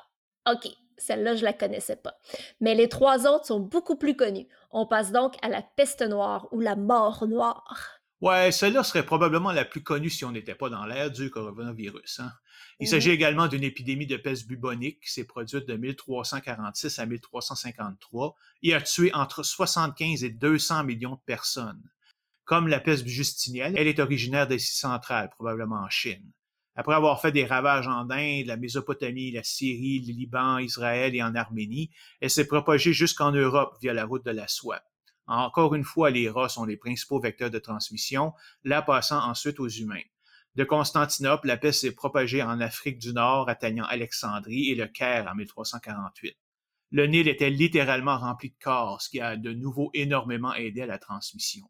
[0.51, 2.17] OK, celle-là, je la connaissais pas.
[2.61, 4.49] Mais les trois autres sont beaucoup plus connues.
[4.71, 7.98] On passe donc à la peste noire ou la mort noire.
[8.21, 12.21] Ouais, celle-là serait probablement la plus connue si on n'était pas dans l'ère du coronavirus.
[12.21, 12.33] Hein.
[12.81, 17.07] Il mmh s'agit également d'une épidémie de peste bubonique qui s'est produite de 1346 à
[17.07, 21.83] 1353 et a tué entre 75 et 200 millions de personnes.
[22.45, 26.33] Comme la peste justinienne, elle est originaire d'Asie centrale, probablement en Chine.
[26.75, 31.23] Après avoir fait des ravages en Inde, la Mésopotamie, la Syrie, le Liban, Israël et
[31.23, 31.91] en Arménie,
[32.21, 34.81] elle s'est propagée jusqu'en Europe via la route de la soie.
[35.29, 38.33] Encore une fois, les rats sont les principaux vecteurs de transmission,
[38.65, 40.03] la passant ensuite aux humains.
[40.55, 45.29] De Constantinople, la peste s'est propagée en Afrique du Nord, atteignant Alexandrie et le Caire
[45.31, 46.37] en 1348.
[46.91, 50.87] Le Nil était littéralement rempli de corps, ce qui a de nouveau énormément aidé à
[50.87, 51.69] la transmission.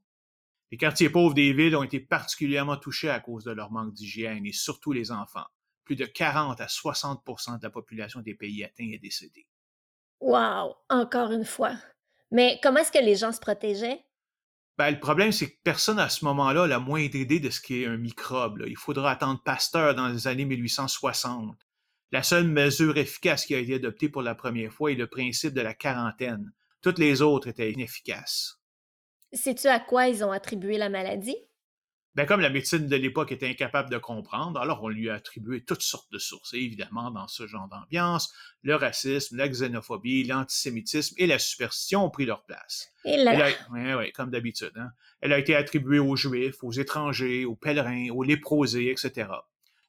[0.71, 4.47] Les quartiers pauvres des villes ont été particulièrement touchés à cause de leur manque d'hygiène
[4.47, 5.47] et surtout les enfants.
[5.85, 9.49] Plus de 40 à 60% de la population des pays atteints est décédée.
[10.21, 10.77] Wow!
[10.89, 11.75] Encore une fois.
[12.31, 14.05] Mais comment est-ce que les gens se protégeaient?
[14.76, 17.61] Ben, le problème, c'est que personne à ce moment-là n'a la moindre idée de ce
[17.61, 18.62] qu'est un microbe.
[18.66, 21.57] Il faudra attendre Pasteur dans les années 1860.
[22.12, 25.53] La seule mesure efficace qui a été adoptée pour la première fois est le principe
[25.53, 26.53] de la quarantaine.
[26.81, 28.61] Toutes les autres étaient inefficaces.
[29.33, 31.37] Sais-tu à quoi ils ont attribué la maladie?
[32.15, 35.63] Ben, comme la médecine de l'époque était incapable de comprendre, alors on lui a attribué
[35.63, 36.53] toutes sortes de sources.
[36.55, 38.33] Et évidemment, dans ce genre d'ambiance,
[38.63, 42.89] le racisme, la xénophobie, l'antisémitisme et la superstition ont pris leur place.
[43.05, 43.53] Et là...
[44.15, 44.73] Comme d'habitude.
[44.77, 44.91] Hein.
[45.21, 49.29] Elle a été attribuée aux Juifs, aux étrangers, aux pèlerins, aux léprosés, etc.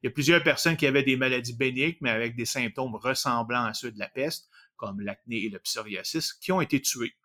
[0.01, 3.65] Il y a plusieurs personnes qui avaient des maladies bénignes, mais avec des symptômes ressemblant
[3.65, 7.15] à ceux de la peste, comme l'acné et le psoriasis, qui ont été tués.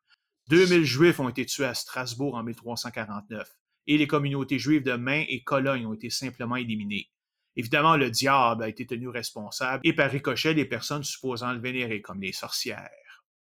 [0.49, 3.49] 2000 Juifs ont été tués à Strasbourg en 1349
[3.87, 7.11] et les communautés juives de Main et Cologne ont été simplement éliminées.
[7.57, 12.01] Évidemment, le diable a été tenu responsable et par ricochet les personnes supposant le vénérer
[12.01, 12.91] comme les sorcières.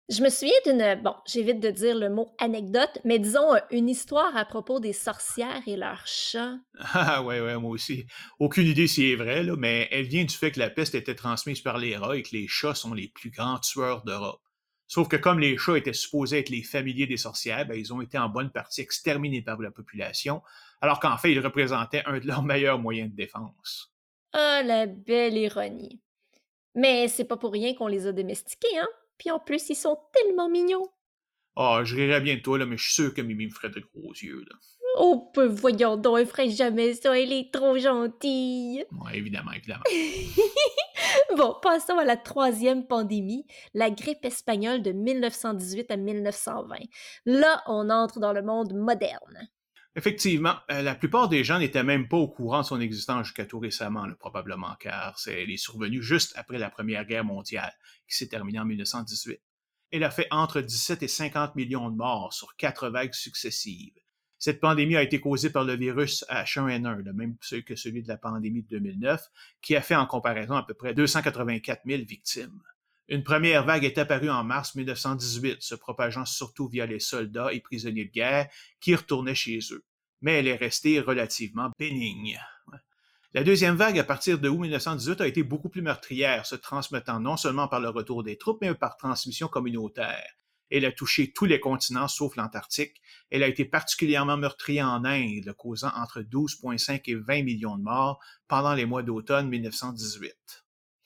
[0.09, 3.87] Je me souviens d'une, bon, j'évite de dire le mot anecdote, mais disons euh, une
[3.87, 6.57] histoire à propos des sorcières et leurs chats.
[6.93, 8.07] Ah ouais, ouais, moi aussi.
[8.39, 11.13] Aucune idée si c'est vrai, là, mais elle vient du fait que la peste était
[11.13, 14.39] transmise par les rats et que les chats sont les plus grands tueurs de rats.
[14.89, 18.01] Sauf que comme les chats étaient supposés être les familiers des sorcières, ben, ils ont
[18.01, 20.41] été en bonne partie exterminés par la population,
[20.81, 23.93] alors qu'en fait, ils représentaient un de leurs meilleurs moyens de défense.
[24.33, 26.01] Ah, la belle ironie.
[26.73, 28.87] Mais c'est pas pour rien qu'on les a domestiqués, hein?
[29.19, 30.87] Puis en plus, ils sont tellement mignons.
[31.55, 33.69] Ah, je rirais bien de toi, là, mais je suis sûr que Mimi me ferait
[33.69, 34.55] de gros yeux, là.
[34.97, 38.85] Oh, peu voyons donc, elle ferait jamais ça, elle est trop gentille.
[38.91, 39.83] Oui, évidemment, évidemment.
[41.37, 46.77] Bon, passons à la troisième pandémie, la grippe espagnole de 1918 à 1920.
[47.25, 49.49] Là, on entre dans le monde moderne.
[49.95, 53.45] Effectivement, euh, la plupart des gens n'étaient même pas au courant de son existence jusqu'à
[53.45, 57.73] tout récemment, probablement, car elle est survenue juste après la Première Guerre mondiale,
[58.07, 59.41] qui s'est terminée en 1918.
[59.91, 63.99] Elle a fait entre 17 et 50 millions de morts sur quatre vagues successives.
[64.39, 67.35] Cette pandémie a été causée par le virus H1N1, le même
[67.65, 69.21] que celui de la pandémie de 2009,
[69.61, 72.61] qui a fait en comparaison à peu près 284 000 victimes.
[73.09, 77.59] Une première vague est apparue en mars 1918, se propageant surtout via les soldats et
[77.59, 78.47] prisonniers de guerre
[78.79, 79.83] qui retournaient chez eux.
[80.21, 82.39] Mais elle est restée relativement bénigne.
[83.33, 87.19] La deuxième vague, à partir de août 1918, a été beaucoup plus meurtrière, se transmettant
[87.19, 90.38] non seulement par le retour des troupes, mais par transmission communautaire.
[90.69, 93.01] Elle a touché tous les continents sauf l'Antarctique.
[93.31, 98.19] Elle a été particulièrement meurtrière en Inde, causant entre 12,5 et 20 millions de morts
[98.47, 100.35] pendant les mois d'automne 1918.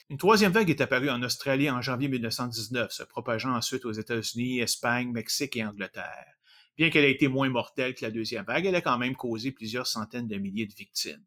[0.10, 4.60] Une troisième vague est apparue en Australie en janvier 1919, se propageant ensuite aux États-Unis,
[4.60, 6.36] Espagne, Mexique et Angleterre.
[6.78, 9.52] Bien qu'elle ait été moins mortelle que la deuxième vague, elle a quand même causé
[9.52, 11.24] plusieurs centaines de milliers de victimes.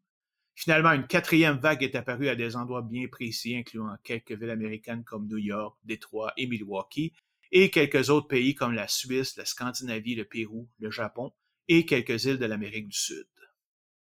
[0.55, 5.03] Finalement, une quatrième vague est apparue à des endroits bien précis, incluant quelques villes américaines
[5.03, 7.13] comme New York, Détroit et Milwaukee,
[7.51, 11.31] et quelques autres pays comme la Suisse, la Scandinavie, le Pérou, le Japon
[11.67, 13.27] et quelques îles de l'Amérique du Sud.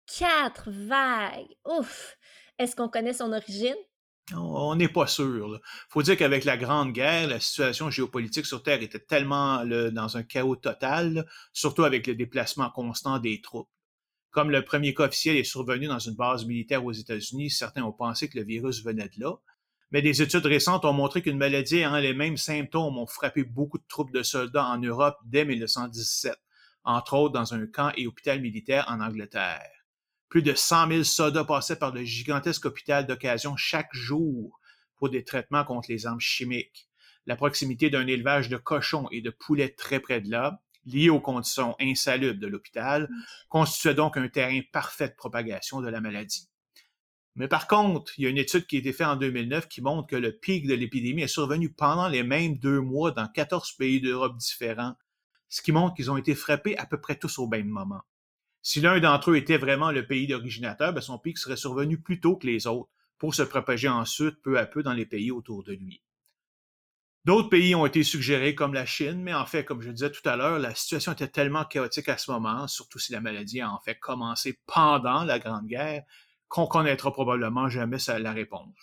[0.06, 1.56] Quatre vagues!
[1.64, 2.16] Ouf!
[2.58, 3.76] Est-ce qu'on connaît son origine?
[4.34, 5.60] On n'est pas sûr.
[5.62, 10.16] Il faut dire qu'avec la Grande Guerre, la situation géopolitique sur Terre était tellement dans
[10.16, 13.70] un chaos total, surtout avec le déplacement constant des troupes.
[14.30, 17.92] Comme le premier cas officiel est survenu dans une base militaire aux États-Unis, certains ont
[17.92, 19.34] pensé que le virus venait de là,
[19.90, 23.78] mais des études récentes ont montré qu'une maladie ayant les mêmes symptômes ont frappé beaucoup
[23.78, 26.36] de troupes de soldats en Europe dès 1917,
[26.84, 29.70] entre autres dans un camp et hôpital militaire en Angleterre.
[30.28, 34.60] Plus de 100 000 soldats passaient par le gigantesque hôpital d'occasion chaque jour
[34.96, 36.88] pour des traitements contre les armes chimiques.
[37.26, 41.20] La proximité d'un élevage de cochons et de poulets très près de là, lié aux
[41.20, 43.08] conditions insalubres de l'hôpital,
[43.48, 46.48] constituait donc un terrain parfait de propagation de la maladie.
[47.36, 49.82] Mais par contre, il y a une étude qui a été faite en 2009 qui
[49.82, 53.72] montre que le pic de l'épidémie est survenu pendant les mêmes deux mois dans 14
[53.72, 54.94] pays d'Europe différents,
[55.50, 58.00] ce qui montre qu'ils ont été frappés à peu près tous au même moment.
[58.62, 62.20] Si l'un d'entre eux était vraiment le pays d'originateur, ben, son pic serait survenu plus
[62.20, 65.62] tôt que les autres pour se propager ensuite peu à peu dans les pays autour
[65.62, 66.02] de lui.
[67.26, 70.26] D'autres pays ont été suggérés comme la Chine, mais en fait, comme je disais tout
[70.28, 73.70] à l'heure, la situation était tellement chaotique à ce moment, surtout si la maladie a
[73.70, 76.04] en fait commencé pendant la Grande Guerre,
[76.48, 78.74] qu'on connaîtra probablement jamais la réponse.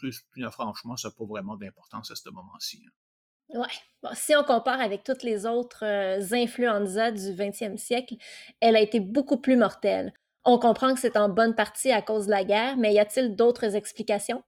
[0.52, 2.84] franchement, ça n'a pas vraiment d'importance à ce moment-ci.
[2.86, 3.60] Hein.
[3.60, 4.14] Ouais.
[4.16, 8.16] si on compare avec toutes les autres euh, influenza du 20e siècle,
[8.60, 10.14] elle a été beaucoup plus mortelle.
[10.44, 13.36] On comprend que c'est en bonne partie à cause de la guerre, mais y a-t-il
[13.36, 14.44] d'autres explications?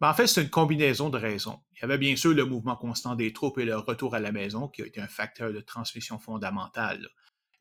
[0.00, 1.60] Ben, en fait, c'est une combinaison de raisons.
[1.74, 4.32] Il y avait bien sûr le mouvement constant des troupes et leur retour à la
[4.32, 7.06] maison qui a été un facteur de transmission fondamental.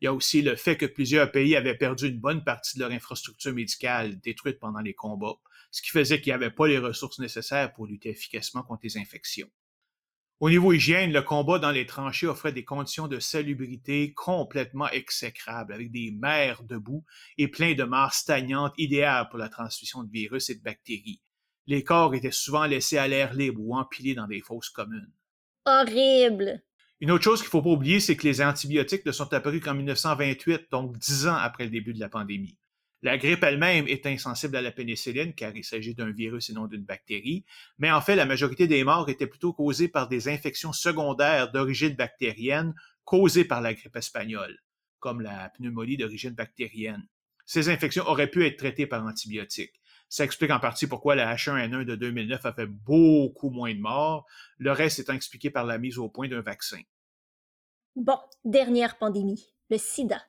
[0.01, 2.83] Il y a aussi le fait que plusieurs pays avaient perdu une bonne partie de
[2.83, 5.39] leur infrastructure médicale détruite pendant les combats,
[5.71, 8.97] ce qui faisait qu'il n'y avait pas les ressources nécessaires pour lutter efficacement contre les
[8.97, 9.49] infections.
[10.39, 15.73] Au niveau hygiène, le combat dans les tranchées offrait des conditions de salubrité complètement exécrables,
[15.73, 17.03] avec des mers de boue
[17.37, 21.19] et plein de mares stagnantes idéales pour la transmission de virus et de bactéries.
[21.67, 25.11] Les corps étaient souvent laissés à l'air libre ou empilés dans des fosses communes.
[25.65, 26.63] Horrible!
[27.01, 29.61] Une autre chose qu'il ne faut pas oublier, c'est que les antibiotiques ne sont apparus
[29.61, 32.57] qu'en 1928, donc dix ans après le début de la pandémie.
[33.01, 36.67] La grippe elle-même est insensible à la pénicilline car il s'agit d'un virus et non
[36.67, 37.45] d'une bactérie,
[37.77, 41.95] mais en fait, la majorité des morts étaient plutôt causées par des infections secondaires d'origine
[41.95, 42.73] bactérienne
[43.05, 44.59] causées par la grippe espagnole,
[44.99, 47.07] comme la pneumonie d'origine bactérienne.
[47.45, 49.78] Ces infections auraient pu être traitées par antibiotiques.
[50.09, 54.25] Ça explique en partie pourquoi la H1N1 de 2009 a fait beaucoup moins de morts,
[54.57, 56.81] le reste étant expliqué par la mise au point d'un vaccin.
[57.95, 60.21] Bon, dernière pandémie, le sida.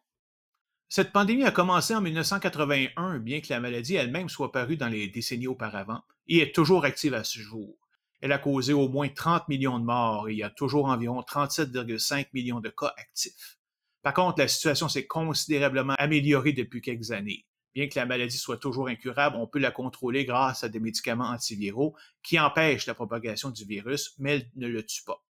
[0.89, 5.09] Cette pandémie a commencé en 1981, bien que la maladie elle-même soit parue dans les
[5.09, 7.77] décennies auparavant, et est toujours active à ce jour.
[8.21, 11.21] Elle a causé au moins 30 millions de morts et il y a toujours environ
[11.21, 13.57] 37,5 millions de cas actifs.
[14.03, 17.47] Par contre, la situation s'est considérablement améliorée depuis quelques années.
[17.75, 21.29] Bien que la maladie soit toujours incurable, on peut la contrôler grâce à des médicaments
[21.29, 25.25] antiviraux qui empêchent la propagation du virus, mais ne le tuent pas.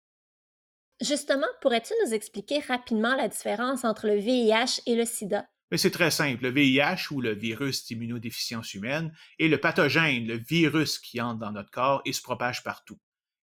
[1.01, 5.47] Justement, pourrais-tu nous expliquer rapidement la différence entre le VIH et le sida?
[5.77, 6.43] c'est très simple.
[6.43, 11.53] Le VIH, ou le virus d'immunodéficience humaine, est le pathogène, le virus qui entre dans
[11.53, 12.99] notre corps et se propage partout.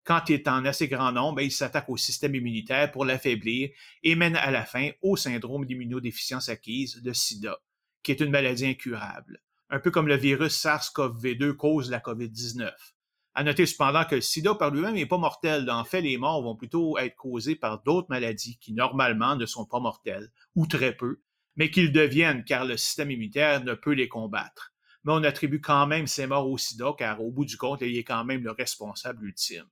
[0.04, 3.70] Quand il est en assez grand nombre, ben, il s'attaque au système immunitaire pour l'affaiblir
[4.02, 7.58] et mène à la fin au syndrome d'immunodéficience acquise, le sida
[8.06, 12.70] qui est une maladie incurable, un peu comme le virus SARS-CoV-2 cause la COVID-19.
[13.34, 15.68] À noter cependant que le sida par lui-même n'est pas mortel.
[15.68, 19.66] En fait, les morts vont plutôt être causées par d'autres maladies qui normalement ne sont
[19.66, 21.20] pas mortelles, ou très peu,
[21.56, 24.72] mais qu'ils deviennent car le système immunitaire ne peut les combattre.
[25.02, 27.96] Mais on attribue quand même ces morts au sida car au bout du compte, il
[27.98, 29.66] est quand même le responsable ultime.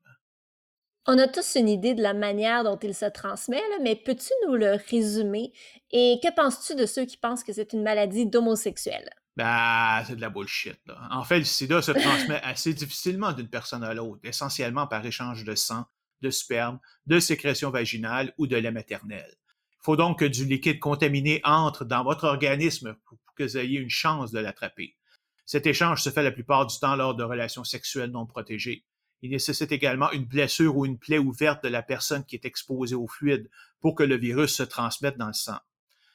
[1.06, 4.54] On a tous une idée de la manière dont il se transmet, mais peux-tu nous
[4.54, 5.52] le résumer?
[5.90, 9.10] Et que penses-tu de ceux qui pensent que c'est une maladie d'homosexuels?
[9.36, 10.80] Ben, c'est de la bullshit.
[11.10, 15.44] En fait, le sida se transmet assez difficilement d'une personne à l'autre, essentiellement par échange
[15.44, 15.84] de sang,
[16.22, 19.26] de sperme, de sécrétion vaginale ou de lait maternel.
[19.72, 23.78] Il faut donc que du liquide contaminé entre dans votre organisme pour que vous ayez
[23.78, 24.96] une chance de l'attraper.
[25.44, 28.86] Cet échange se fait la plupart du temps lors de relations sexuelles non protégées.
[29.24, 32.94] Il nécessite également une blessure ou une plaie ouverte de la personne qui est exposée
[32.94, 33.48] au fluide
[33.80, 35.56] pour que le virus se transmette dans le sang.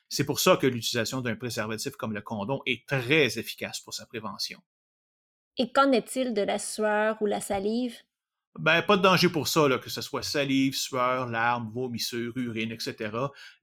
[0.10, 4.06] C'est pour ça que l'utilisation d'un préservatif comme le condom est très efficace pour sa
[4.06, 4.62] prévention.
[5.58, 7.98] Et qu'en est-il de la sueur ou la salive?
[8.60, 13.10] Ben, pas de danger pour ça, que ce soit salive, sueur, larmes, vomissures, urine, etc.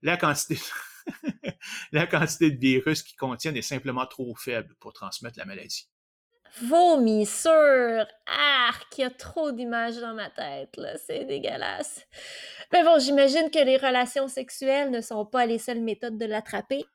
[0.01, 0.59] La quantité,
[1.93, 5.87] la quantité de virus qu'ils contiennent est simplement trop faible pour transmettre la maladie.
[6.63, 8.05] Vomissure!
[8.25, 8.97] Arc!
[8.97, 10.97] Il y a trop d'images dans ma tête, là.
[10.97, 12.05] C'est dégueulasse.
[12.73, 16.85] Mais bon, j'imagine que les relations sexuelles ne sont pas les seules méthodes de l'attraper.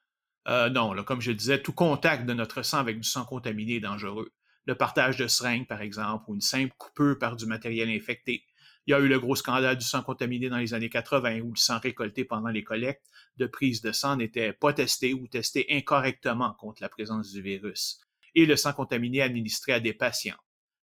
[0.49, 3.77] Euh, non, là, comme je disais, tout contact de notre sang avec du sang contaminé
[3.77, 4.33] est dangereux.
[4.67, 8.45] Le partage de seringues, par exemple, ou une simple coupure par du matériel infecté.
[8.87, 11.51] Il y a eu le gros scandale du sang contaminé dans les années 80 où
[11.53, 13.07] le sang récolté pendant les collectes
[13.37, 18.01] de prise de sang n'était pas testé ou testé incorrectement contre la présence du virus
[18.35, 20.37] et le sang contaminé administré à des patients.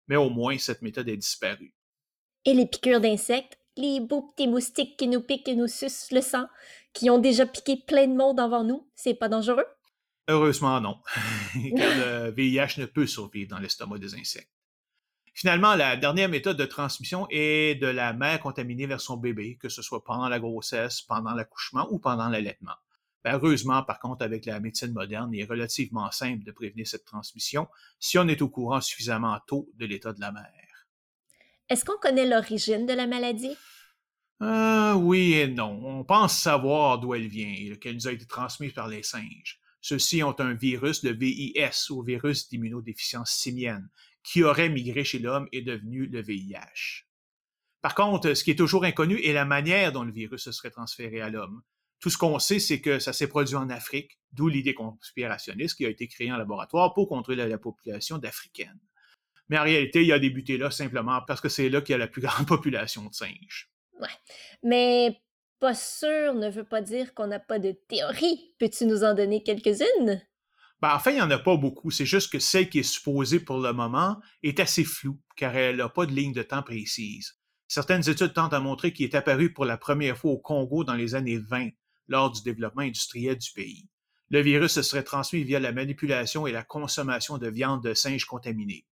[0.06, 1.74] Mais au moins, cette méthode est disparue.
[2.44, 6.20] Et les piqûres d'insectes, les beaux petits moustiques qui nous piquent et nous sucent le
[6.20, 6.46] sang,
[6.92, 9.66] qui ont déjà piqué plein de monde avant nous, c'est pas dangereux?
[10.28, 10.98] Heureusement, non,
[11.76, 14.50] car le VIH ne peut survivre dans l'estomac des insectes.
[15.32, 19.68] Finalement, la dernière méthode de transmission est de la mère contaminée vers son bébé, que
[19.68, 22.74] ce soit pendant la grossesse, pendant l'accouchement ou pendant l'allaitement.
[23.24, 27.04] Ben, heureusement, par contre, avec la médecine moderne, il est relativement simple de prévenir cette
[27.04, 30.86] transmission si on est au courant suffisamment tôt de l'état de la mère.
[31.68, 33.56] Est-ce qu'on connaît l'origine de la maladie?
[34.40, 35.80] Euh, oui et non.
[35.84, 39.60] On pense savoir d'où elle vient et qu'elle nous a été transmise par les singes.
[39.80, 43.88] Ceux-ci ont un virus, le VIS, ou virus d'immunodéficience simienne,
[44.22, 47.04] qui aurait migré chez l'homme et devenu le VIH.
[47.80, 50.70] Par contre, ce qui est toujours inconnu est la manière dont le virus se serait
[50.70, 51.62] transféré à l'homme.
[52.00, 55.86] Tout ce qu'on sait, c'est que ça s'est produit en Afrique, d'où l'idée conspirationniste qui
[55.86, 58.80] a été créée en laboratoire pour contrôler la population d'Africaines.
[59.48, 61.98] Mais en réalité, il a débuté là simplement parce que c'est là qu'il y a
[61.98, 63.70] la plus grande population de singes.
[64.00, 64.08] Ouais.
[64.62, 65.20] Mais
[65.58, 68.54] pas sûr ne veut pas dire qu'on n'a pas de théorie.
[68.58, 70.22] Peux-tu nous en donner quelques-unes?
[70.80, 71.90] Ben, en fait, il n'y en a pas beaucoup.
[71.90, 75.76] C'est juste que celle qui est supposée pour le moment est assez floue, car elle
[75.76, 77.34] n'a pas de ligne de temps précise.
[77.66, 80.94] Certaines études tentent à montrer qu'il est apparu pour la première fois au Congo dans
[80.94, 81.70] les années 20,
[82.08, 83.88] lors du développement industriel du pays.
[84.30, 88.26] Le virus se serait transmis via la manipulation et la consommation de viande de singes
[88.26, 88.84] contaminée.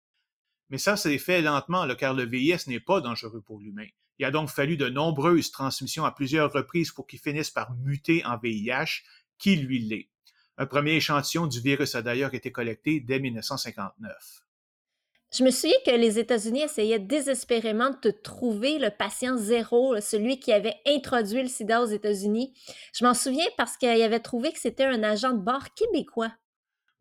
[0.70, 3.86] Mais ça s'est fait lentement, car le VIS n'est pas dangereux pour l'humain.
[4.18, 8.24] Il a donc fallu de nombreuses transmissions à plusieurs reprises pour qu'il finisse par muter
[8.24, 9.02] en VIH,
[9.38, 10.08] qui lui l'est.
[10.56, 14.45] Un premier échantillon du virus a d'ailleurs été collecté dès 1959.
[15.36, 20.50] Je me souviens que les États-Unis essayaient désespérément de trouver le patient zéro, celui qui
[20.50, 22.54] avait introduit le sida aux États-Unis.
[22.94, 26.32] Je m'en souviens parce qu'ils avaient trouvé que c'était un agent de bord québécois.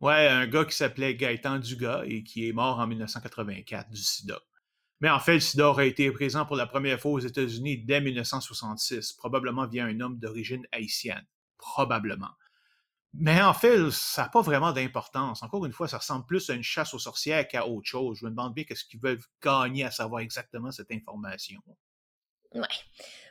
[0.01, 4.37] Ouais, un gars qui s'appelait Gaëtan Dugas et qui est mort en 1984 du sida.
[4.99, 8.01] Mais en fait, le sida aurait été présent pour la première fois aux États-Unis dès
[8.01, 11.25] 1966, probablement via un homme d'origine haïtienne.
[11.57, 12.31] Probablement.
[13.17, 15.41] Mais en fait, ça n'a pas vraiment d'importance.
[15.43, 18.17] Encore une fois, ça ressemble plus à une chasse aux sorcières qu'à autre chose.
[18.19, 21.61] Je me demande bien qu'est-ce qu'ils veulent gagner à savoir exactement cette information.
[22.53, 22.61] Ouais.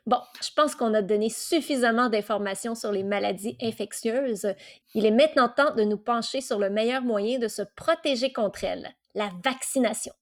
[0.06, 4.54] Bon, je pense qu'on a donné suffisamment d'informations sur les maladies infectieuses.
[4.94, 8.64] Il est maintenant temps de nous pencher sur le meilleur moyen de se protéger contre
[8.64, 10.12] elles, la vaccination.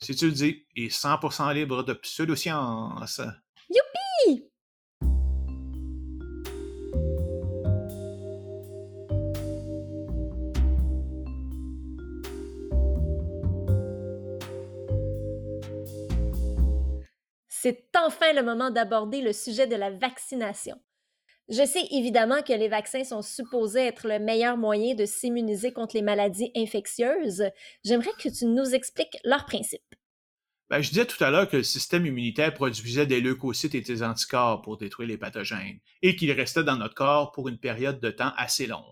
[0.00, 3.20] Si tu le dis, et 100% libre de pseudosciences.
[3.70, 4.44] Youpi!
[17.64, 20.78] C'est enfin le moment d'aborder le sujet de la vaccination.
[21.48, 25.96] Je sais évidemment que les vaccins sont supposés être le meilleur moyen de s'immuniser contre
[25.96, 27.44] les maladies infectieuses.
[27.82, 29.80] J'aimerais que tu nous expliques leur principe.
[30.68, 34.02] Ben, je disais tout à l'heure que le système immunitaire produisait des leucocytes et des
[34.02, 38.10] anticorps pour détruire les pathogènes et qu'ils restaient dans notre corps pour une période de
[38.10, 38.82] temps assez longue.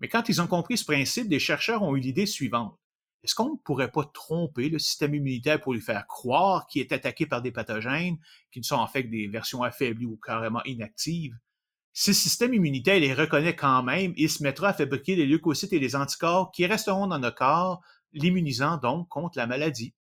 [0.00, 2.77] Mais quand ils ont compris ce principe, des chercheurs ont eu l'idée suivante.
[3.22, 6.92] Est-ce qu'on ne pourrait pas tromper le système immunitaire pour lui faire croire qu'il est
[6.92, 8.16] attaqué par des pathogènes
[8.52, 11.36] qui ne sont en fait que des versions affaiblies ou carrément inactives?
[11.92, 15.72] Si le système immunitaire les reconnaît quand même, il se mettra à fabriquer les leucocytes
[15.72, 17.80] et les anticorps qui resteront dans notre corps,
[18.12, 19.94] l'immunisant donc contre la maladie.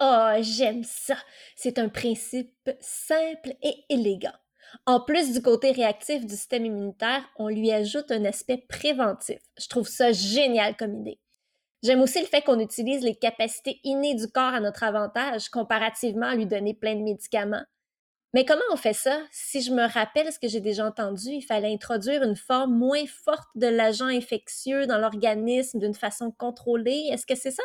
[0.00, 1.16] Oh, j'aime ça.
[1.56, 4.34] C'est un principe simple et élégant.
[4.86, 9.38] En plus du côté réactif du système immunitaire, on lui ajoute un aspect préventif.
[9.58, 11.20] Je trouve ça génial comme idée.
[11.84, 16.28] J'aime aussi le fait qu'on utilise les capacités innées du corps à notre avantage comparativement
[16.28, 17.64] à lui donner plein de médicaments.
[18.32, 19.20] Mais comment on fait ça?
[19.30, 23.04] Si je me rappelle ce que j'ai déjà entendu, il fallait introduire une forme moins
[23.06, 27.10] forte de l'agent infectieux dans l'organisme d'une façon contrôlée.
[27.12, 27.62] Est-ce que c'est ça?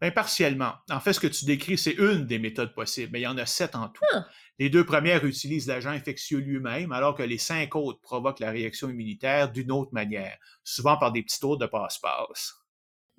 [0.00, 0.72] Bien, partiellement.
[0.90, 3.36] En fait, ce que tu décris, c'est une des méthodes possibles, mais il y en
[3.36, 4.02] a sept en tout.
[4.14, 4.26] Ah.
[4.58, 8.88] Les deux premières utilisent l'agent infectieux lui-même, alors que les cinq autres provoquent la réaction
[8.88, 12.54] immunitaire d'une autre manière, souvent par des petits tours de passe-passe.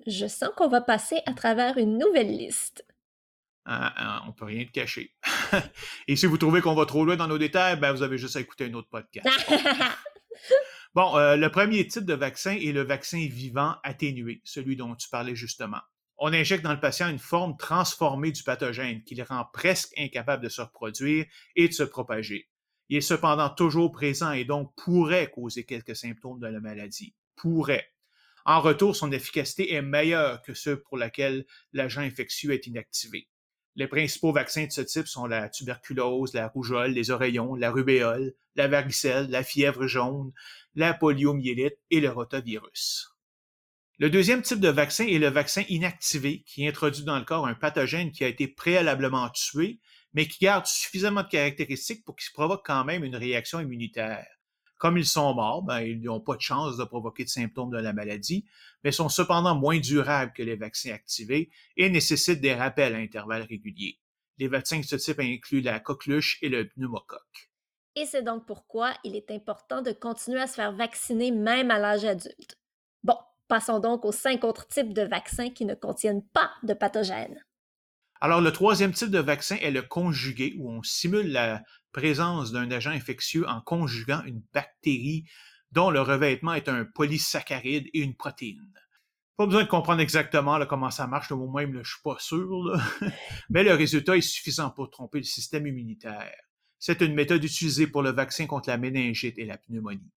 [0.06, 2.84] Je sens qu'on va passer à travers une nouvelle liste.
[3.70, 5.14] Ah, ah, on peut rien te cacher.
[6.08, 8.36] Et si vous trouvez qu'on va trop loin dans nos détails, ben vous avez juste
[8.36, 9.28] à écouter un autre podcast.
[10.94, 15.10] bon, euh, le premier type de vaccin est le vaccin vivant atténué, celui dont tu
[15.10, 15.80] parlais justement.
[16.16, 20.42] On injecte dans le patient une forme transformée du pathogène qui le rend presque incapable
[20.42, 22.48] de se reproduire et de se propager.
[22.88, 27.14] Il est cependant toujours présent et donc pourrait causer quelques symptômes de la maladie.
[27.36, 27.92] Pourrait.
[28.48, 31.44] En retour, son efficacité est meilleure que ceux pour lesquels
[31.74, 33.28] l'agent infectieux est inactivé.
[33.76, 38.32] Les principaux vaccins de ce type sont la tuberculose, la rougeole, les oreillons, la rubéole,
[38.56, 40.32] la varicelle, la fièvre jaune,
[40.74, 43.10] la poliomyélite et le rotavirus.
[43.98, 47.54] Le deuxième type de vaccin est le vaccin inactivé, qui introduit dans le corps un
[47.54, 49.78] pathogène qui a été préalablement tué,
[50.14, 54.37] mais qui garde suffisamment de caractéristiques pour qu'il provoque quand même une réaction immunitaire.
[54.78, 57.78] Comme ils sont morts, ben, ils n'ont pas de chance de provoquer de symptômes de
[57.78, 58.46] la maladie,
[58.84, 63.42] mais sont cependant moins durables que les vaccins activés et nécessitent des rappels à intervalles
[63.42, 63.98] réguliers.
[64.38, 67.50] Les vaccins de ce type incluent la coqueluche et le pneumocoque.
[67.96, 71.80] Et c'est donc pourquoi il est important de continuer à se faire vacciner même à
[71.80, 72.56] l'âge adulte.
[73.02, 73.16] Bon,
[73.48, 77.44] passons donc aux cinq autres types de vaccins qui ne contiennent pas de pathogènes.
[78.20, 81.62] Alors, le troisième type de vaccin est le conjugué, où on simule la
[81.92, 85.24] présence d'un agent infectieux en conjuguant une bactérie
[85.70, 88.72] dont le revêtement est un polysaccharide et une protéine.
[89.36, 92.76] Pas besoin de comprendre exactement comment ça marche, moi-même, je suis pas sûr,
[93.50, 96.32] mais le résultat est suffisant pour tromper le système immunitaire.
[96.80, 100.10] C'est une méthode utilisée pour le vaccin contre la méningite et la pneumonie.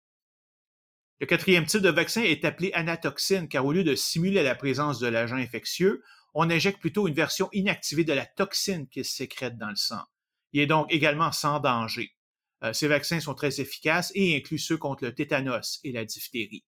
[1.20, 5.00] Le quatrième type de vaccin est appelé anatoxine, car au lieu de simuler la présence
[5.00, 6.04] de l'agent infectieux,
[6.40, 10.04] on injecte plutôt une version inactivée de la toxine qui se sécrète dans le sang.
[10.52, 12.14] Il est donc également sans danger.
[12.62, 16.64] Euh, ces vaccins sont très efficaces et incluent ceux contre le tétanos et la diphtérie.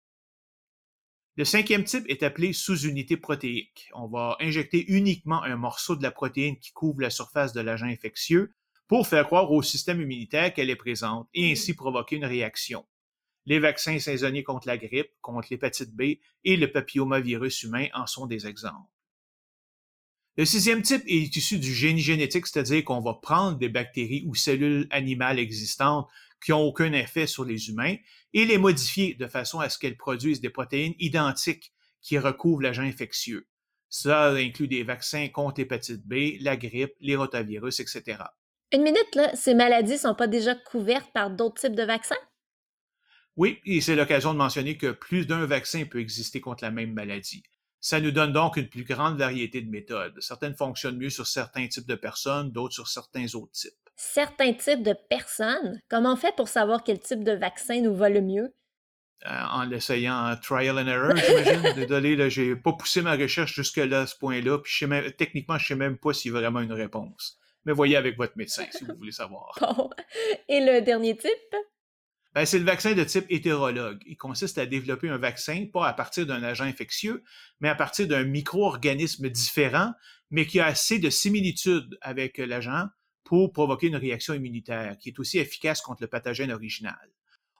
[1.36, 3.88] Le cinquième type est appelé sous-unité protéique.
[3.94, 7.86] On va injecter uniquement un morceau de la protéine qui couvre la surface de l'agent
[7.86, 8.52] infectieux
[8.88, 12.84] pour faire croire au système immunitaire qu'elle est présente et ainsi provoquer une réaction.
[13.46, 18.26] Les vaccins saisonniers contre la grippe, contre l'hépatite B et le papillomavirus humain en sont
[18.26, 18.90] des exemples.
[20.36, 24.34] Le sixième type est issu du génie génétique, c'est-à-dire qu'on va prendre des bactéries ou
[24.34, 26.08] cellules animales existantes
[26.42, 27.96] qui n'ont aucun effet sur les humains
[28.32, 32.82] et les modifier de façon à ce qu'elles produisent des protéines identiques qui recouvrent l'agent
[32.82, 33.46] infectieux.
[33.88, 38.22] Ça inclut des vaccins contre l'hépatite B, la grippe, les rotavirus, etc.
[38.72, 42.14] Une minute, là, ces maladies ne sont pas déjà couvertes par d'autres types de vaccins?
[43.36, 46.92] Oui, et c'est l'occasion de mentionner que plus d'un vaccin peut exister contre la même
[46.92, 47.42] maladie.
[47.80, 50.20] Ça nous donne donc une plus grande variété de méthodes.
[50.20, 53.72] Certaines fonctionnent mieux sur certains types de personnes, d'autres sur certains autres types.
[53.96, 55.80] Certains types de personnes?
[55.88, 58.54] Comment on fait pour savoir quel type de vaccin nous va le mieux?
[59.26, 61.74] Euh, en l'essayant en trial and error, j'imagine.
[61.74, 65.58] Désolé, là, j'ai pas poussé ma recherche jusque-là à ce point-là, puis je sais techniquement,
[65.58, 67.38] je sais même pas s'il y a vraiment une réponse.
[67.66, 69.58] Mais voyez avec votre médecin si vous voulez savoir.
[69.60, 69.90] Bon.
[70.48, 71.56] Et le dernier type?
[72.32, 74.00] Ben, c'est le vaccin de type hétérologue.
[74.06, 77.24] Il consiste à développer un vaccin pas à partir d'un agent infectieux,
[77.60, 79.92] mais à partir d'un micro-organisme différent,
[80.30, 82.86] mais qui a assez de similitudes avec l'agent
[83.24, 87.10] pour provoquer une réaction immunitaire, qui est aussi efficace contre le pathogène original.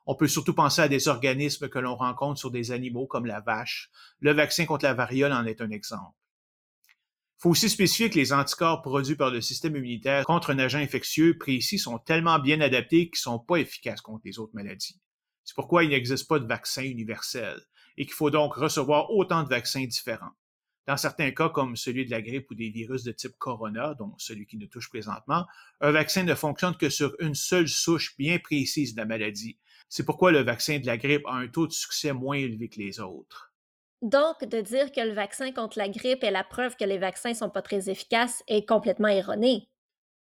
[0.07, 3.41] On peut surtout penser à des organismes que l'on rencontre sur des animaux comme la
[3.41, 3.91] vache.
[4.21, 6.20] Le vaccin contre la variole en est un exemple.
[7.41, 11.39] Faut aussi spécifier que les anticorps produits par le système immunitaire contre un agent infectieux
[11.39, 15.01] précis sont tellement bien adaptés qu'ils ne sont pas efficaces contre les autres maladies.
[15.43, 17.59] C'est pourquoi il n'existe pas de vaccin universel
[17.97, 20.33] et qu'il faut donc recevoir autant de vaccins différents.
[20.87, 24.13] Dans certains cas, comme celui de la grippe ou des virus de type corona, dont
[24.19, 25.47] celui qui nous touche présentement,
[25.81, 29.59] un vaccin ne fonctionne que sur une seule souche bien précise de la maladie.
[29.89, 32.81] C'est pourquoi le vaccin de la grippe a un taux de succès moins élevé que
[32.81, 33.50] les autres.
[34.03, 37.35] Donc, de dire que le vaccin contre la grippe est la preuve que les vaccins
[37.35, 39.69] sont pas très efficaces est complètement erroné.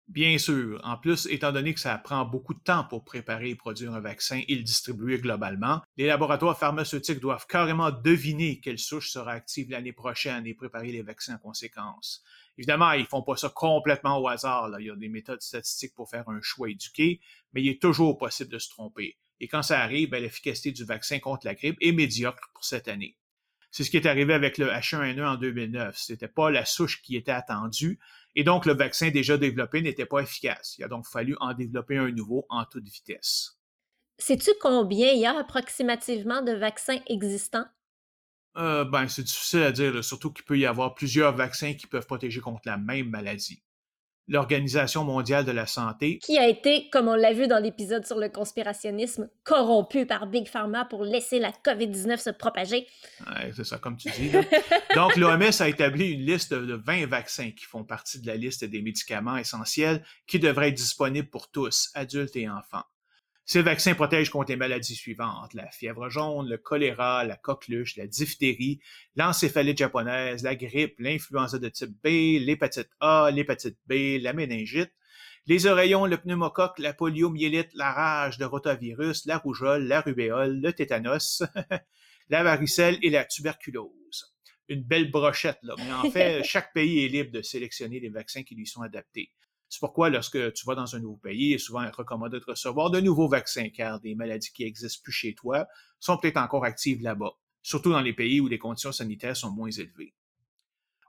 [0.09, 0.81] Bien sûr.
[0.85, 4.01] En plus, étant donné que ça prend beaucoup de temps pour préparer et produire un
[4.01, 9.69] vaccin et le distribuer globalement, les laboratoires pharmaceutiques doivent carrément deviner quelle souche sera active
[9.69, 12.23] l'année prochaine et préparer les vaccins en conséquence.
[12.57, 14.71] Évidemment, ils font pas ça complètement au hasard.
[14.79, 17.21] Il y a des méthodes statistiques pour faire un choix éduqué,
[17.53, 19.19] mais il est toujours possible de se tromper.
[19.41, 22.87] Et quand ça arrive, ben, l'efficacité du vaccin contre la grippe est médiocre pour cette
[22.87, 23.17] année.
[23.77, 25.99] C'est ce qui est arrivé avec le H1N1 en 2009.
[25.99, 27.99] C'était pas la souche qui était attendue,
[28.35, 30.77] et donc le vaccin déjà développé n'était pas efficace.
[30.79, 33.59] Il a donc fallu en développer un nouveau en toute vitesse.
[34.17, 37.67] Sais-tu combien il y a approximativement de vaccins existants?
[38.57, 42.07] Euh, ben, c'est difficile à dire, surtout qu'il peut y avoir plusieurs vaccins qui peuvent
[42.07, 43.63] protéger contre la même maladie.
[44.29, 48.19] L'Organisation mondiale de la santé, Qui a été, comme on l'a vu dans l'épisode sur
[48.19, 52.87] le conspirationnisme, corrompu par Big Pharma pour laisser la COVID-19 se propager.
[53.21, 54.31] Ouais, c'est ça, comme tu dis.
[54.31, 54.43] là.
[54.97, 58.65] Donc, l'OMS a établi une liste de 20 vaccins qui font partie de la liste
[58.65, 62.85] des médicaments essentiels qui devraient être disponibles pour tous, adultes et enfants.
[63.49, 68.09] Ces vaccins protègent contre les maladies suivantes, la fièvre jaune, le choléra, la coqueluche, la
[68.09, 68.81] diphtérie,
[69.15, 74.91] l'encéphalite japonaise, la grippe, l'influenza de type B, l'hépatite A, l'hépatite B, la méningite,
[75.47, 80.73] les oreillons, le pneumocoque, la poliomyélite, la rage, le rotavirus, la rougeole, la rubéole, le
[80.73, 81.45] tétanos,
[82.31, 84.35] la varicelle et la tuberculose.
[84.69, 85.77] Une belle brochette, là.
[85.79, 89.31] Mais en fait, chaque pays est libre de sélectionner les vaccins qui lui sont adaptés.
[89.69, 92.91] C'est pourquoi, lorsque tu vas dans un nouveau pays, il est souvent recommandé de recevoir
[92.91, 95.67] de nouveaux vaccins, car des maladies qui existent plus chez toi
[95.99, 99.71] sont peut-être encore actives là-bas, surtout dans les pays où les conditions sanitaires sont moins
[99.71, 100.15] élevées.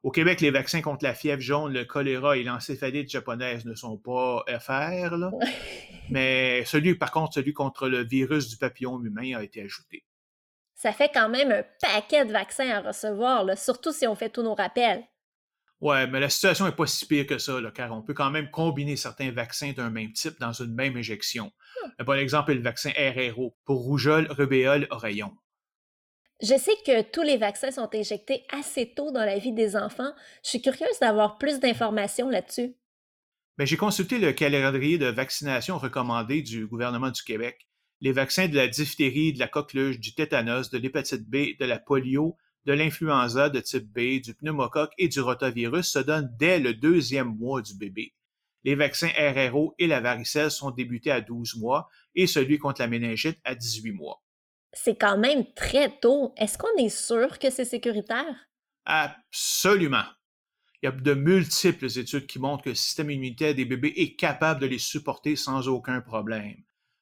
[0.03, 3.97] Au Québec, les vaccins contre la fièvre jaune, le choléra et l'encéphalite japonaise ne sont
[3.97, 5.32] pas FR, là,
[6.10, 10.05] mais celui, par contre, celui contre le virus du papillon humain a été ajouté.
[10.76, 14.30] Ça fait quand même un paquet de vaccins à recevoir, là, surtout si on fait
[14.30, 15.03] tous nos rappels.
[15.80, 18.32] Ouais, mais la situation n'est pas si pire que ça, là, car on peut quand
[18.32, 21.52] même combiner certains vaccins d'un même type dans une même injection.
[22.00, 25.32] Un bon exemple est le vaccin RRO pour rougeole, rubéole, oreillon.
[26.42, 30.14] Je sais que tous les vaccins sont injectés assez tôt dans la vie des enfants.
[30.44, 32.76] Je suis curieuse d'avoir plus d'informations là-dessus.
[33.58, 37.68] Ben, j'ai consulté le calendrier de vaccination recommandé du gouvernement du Québec.
[38.02, 41.80] Les vaccins de la diphtérie, de la coqueluche, du tétanos, de l'hépatite B, de la
[41.80, 46.74] polio, de l'influenza de type B, du pneumocoque et du rotavirus se donnent dès le
[46.74, 48.13] deuxième mois du bébé.
[48.65, 52.88] Les vaccins RRO et la varicelle sont débutés à 12 mois et celui contre la
[52.88, 54.22] méningite à 18 mois.
[54.74, 56.34] C'est quand même très tôt.
[56.36, 58.36] Est-ce qu'on est sûr que c'est sécuritaire?
[58.84, 60.03] Absolument.
[60.82, 64.15] Il y a de multiples études qui montrent que le système immunitaire des bébés est
[64.18, 66.57] capable de les supporter sans aucun problème.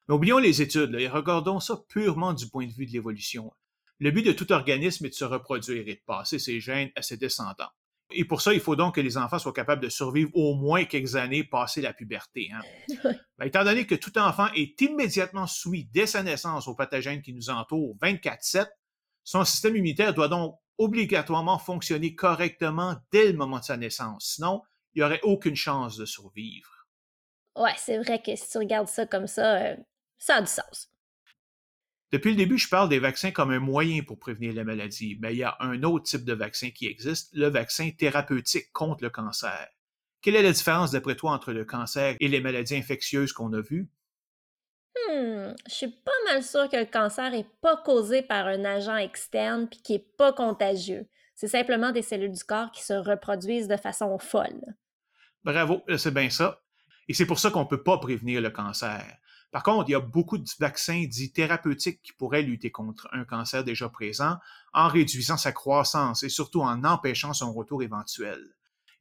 [0.07, 3.51] Mais oublions les études là, et regardons ça purement du point de vue de l'évolution.
[3.99, 7.01] Le but de tout organisme est de se reproduire et de passer ses gènes à
[7.01, 7.69] ses descendants.
[8.11, 10.85] Et pour ça, il faut donc que les enfants soient capables de survivre au moins
[10.85, 12.49] quelques années passées la puberté.
[12.53, 12.61] Hein.
[13.37, 17.33] Ben, étant donné que tout enfant est immédiatement soumis dès sa naissance aux pathogènes qui
[17.33, 18.67] nous entourent 24-7,
[19.25, 24.35] son système immunitaire doit donc obligatoirement fonctionner correctement dès le moment de sa naissance.
[24.35, 24.61] Sinon,
[24.93, 26.87] il n'y aurait aucune chance de survivre.
[27.57, 29.75] Ouais, c'est vrai que si tu regardes ça comme ça, euh,
[30.17, 30.89] ça a du sens.
[32.15, 35.33] Depuis le début, je parle des vaccins comme un moyen pour prévenir la maladie, mais
[35.33, 39.09] il y a un autre type de vaccin qui existe, le vaccin thérapeutique contre le
[39.09, 39.67] cancer.
[40.21, 43.59] Quelle est la différence d'après toi entre le cancer et les maladies infectieuses qu'on a
[43.59, 43.89] vues?
[44.95, 48.95] Hmm, je suis pas mal sûre que le cancer est pas causé par un agent
[48.95, 51.09] externe puis qui est pas contagieux.
[51.35, 54.63] C'est simplement des cellules du corps qui se reproduisent de façon folle.
[55.43, 56.61] Bravo, c'est bien ça.
[57.09, 59.03] Et c'est pour ça qu'on ne peut pas prévenir le cancer.
[59.55, 63.23] Par contre, il y a beaucoup de vaccins dits thérapeutiques qui pourraient lutter contre un
[63.23, 64.35] cancer déjà présent
[64.73, 68.37] en réduisant sa croissance et surtout en empêchant son retour éventuel.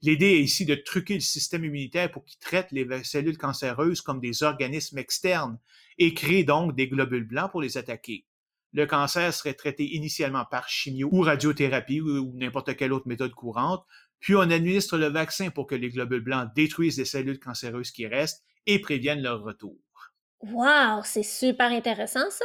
[0.00, 4.20] L'idée est ici de truquer le système immunitaire pour qu'il traite les cellules cancéreuses comme
[4.20, 5.58] des organismes externes
[5.98, 8.24] et crée donc des globules blancs pour les attaquer.
[8.72, 13.84] Le cancer serait traité initialement par chimio ou radiothérapie ou n'importe quelle autre méthode courante,
[14.20, 18.06] puis on administre le vaccin pour que les globules blancs détruisent les cellules cancéreuses qui
[18.06, 19.83] restent et préviennent leur retour.
[20.44, 22.44] Wow, c'est super intéressant ça.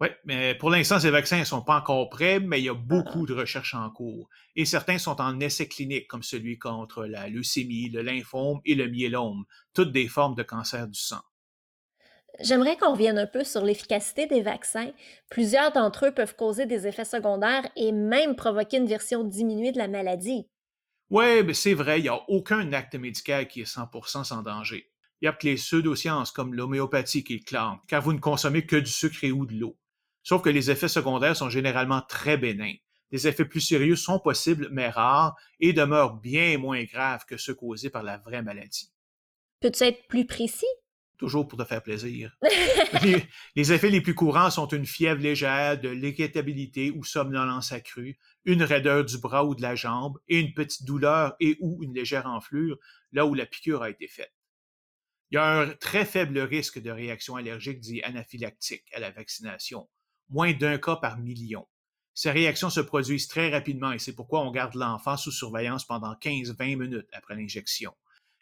[0.00, 2.74] Oui, mais pour l'instant, ces vaccins ne sont pas encore prêts, mais il y a
[2.74, 4.28] beaucoup de recherches en cours.
[4.56, 8.88] Et certains sont en essai clinique, comme celui contre la leucémie, le lymphome et le
[8.88, 11.22] myélome, toutes des formes de cancer du sang.
[12.40, 14.92] J'aimerais qu'on revienne un peu sur l'efficacité des vaccins.
[15.30, 19.78] Plusieurs d'entre eux peuvent causer des effets secondaires et même provoquer une version diminuée de
[19.78, 20.48] la maladie.
[21.08, 24.92] Oui, mais c'est vrai, il n'y a aucun acte médical qui est 100% sans danger.
[25.20, 28.76] Il n'y a que les pseudosciences comme l'homéopathie qui clament, car vous ne consommez que
[28.76, 29.78] du sucre et ou de l'eau.
[30.22, 32.74] Sauf que les effets secondaires sont généralement très bénins.
[33.10, 37.54] Des effets plus sérieux sont possibles, mais rares, et demeurent bien moins graves que ceux
[37.54, 38.90] causés par la vraie maladie.
[39.60, 40.66] Peux-tu être plus précis?
[41.16, 42.36] Toujours pour te faire plaisir.
[43.54, 48.64] les, effets les plus courants sont une fièvre légère, de l'irritabilité ou somnolence accrue, une
[48.64, 52.26] raideur du bras ou de la jambe et une petite douleur et ou une légère
[52.26, 52.78] enflure
[53.12, 54.32] là où la piqûre a été faite.
[55.34, 59.88] Il y a un très faible risque de réaction allergique dit anaphylactique à la vaccination,
[60.28, 61.66] moins d'un cas par million.
[62.14, 66.12] Ces réactions se produisent très rapidement et c'est pourquoi on garde l'enfant sous surveillance pendant
[66.12, 67.92] 15-20 minutes après l'injection.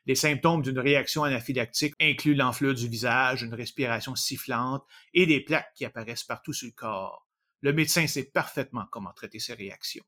[0.05, 4.85] Les symptômes d'une réaction anaphylactique incluent l'enflure du visage, une respiration sifflante
[5.15, 7.27] et des plaques qui apparaissent partout sur le corps.
[7.63, 10.05] Le médecin sait parfaitement comment traiter ces réactions.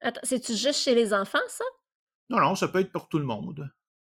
[0.00, 1.64] Attends, c'est-tu juste chez les enfants, ça?
[2.28, 3.68] Non, non, ça peut être pour tout le monde.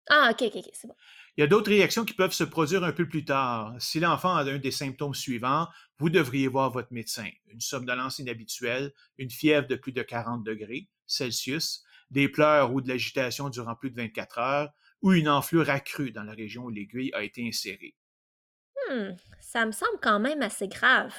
[0.10, 0.95] Ah, ok, ok, ok, c'est bon.
[1.38, 3.76] Il y a d'autres réactions qui peuvent se produire un peu plus tard.
[3.80, 5.68] Si l'enfant a un des symptômes suivants,
[5.99, 7.30] vous devriez voir votre médecin.
[7.47, 12.88] Une somnolence inhabituelle, une fièvre de plus de 40 degrés Celsius, des pleurs ou de
[12.88, 14.70] l'agitation durant plus de 24 heures,
[15.01, 17.95] ou une enflure accrue dans la région où l'aiguille a été insérée.
[18.89, 21.14] Hmm, ça me semble quand même assez grave.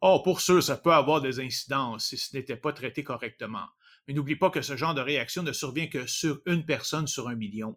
[0.00, 3.66] Oh, pour sûr, ça peut avoir des incidences si ce n'était pas traité correctement.
[4.06, 7.28] Mais n'oublie pas que ce genre de réaction ne survient que sur une personne sur
[7.28, 7.76] un million.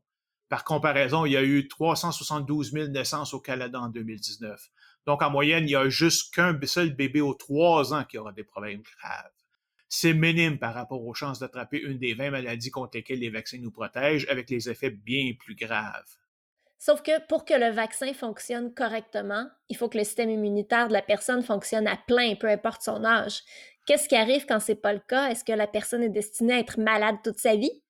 [0.50, 4.70] Par comparaison, il y a eu 372 000 naissances au Canada en 2019.
[5.06, 8.32] Donc, en moyenne, il y a juste qu'un seul bébé aux trois ans qui aura
[8.32, 9.32] des problèmes graves
[9.90, 13.60] c'est minime par rapport aux chances d'attraper une des 20 maladies contre lesquelles les vaccins
[13.60, 16.18] nous protègent, avec les effets bien plus graves.
[16.80, 20.94] Sauf que pour que le vaccin fonctionne correctement, il faut que le système immunitaire de
[20.94, 23.42] la personne fonctionne à plein, peu importe son âge.
[23.86, 25.30] Qu'est-ce qui arrive quand c'est pas le cas?
[25.30, 27.82] Est-ce que la personne est destinée à être malade toute sa vie?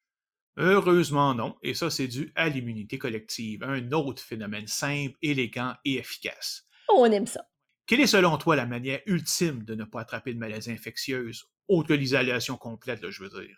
[0.57, 5.97] Heureusement non, et ça c'est dû à l'immunité collective, un autre phénomène simple, élégant et
[5.97, 6.67] efficace.
[6.89, 7.47] Oh, on aime ça.
[7.85, 11.89] Quelle est selon toi la manière ultime de ne pas attraper de maladies infectieuses autre
[11.89, 13.55] que l'isolation complète, là, je veux dire?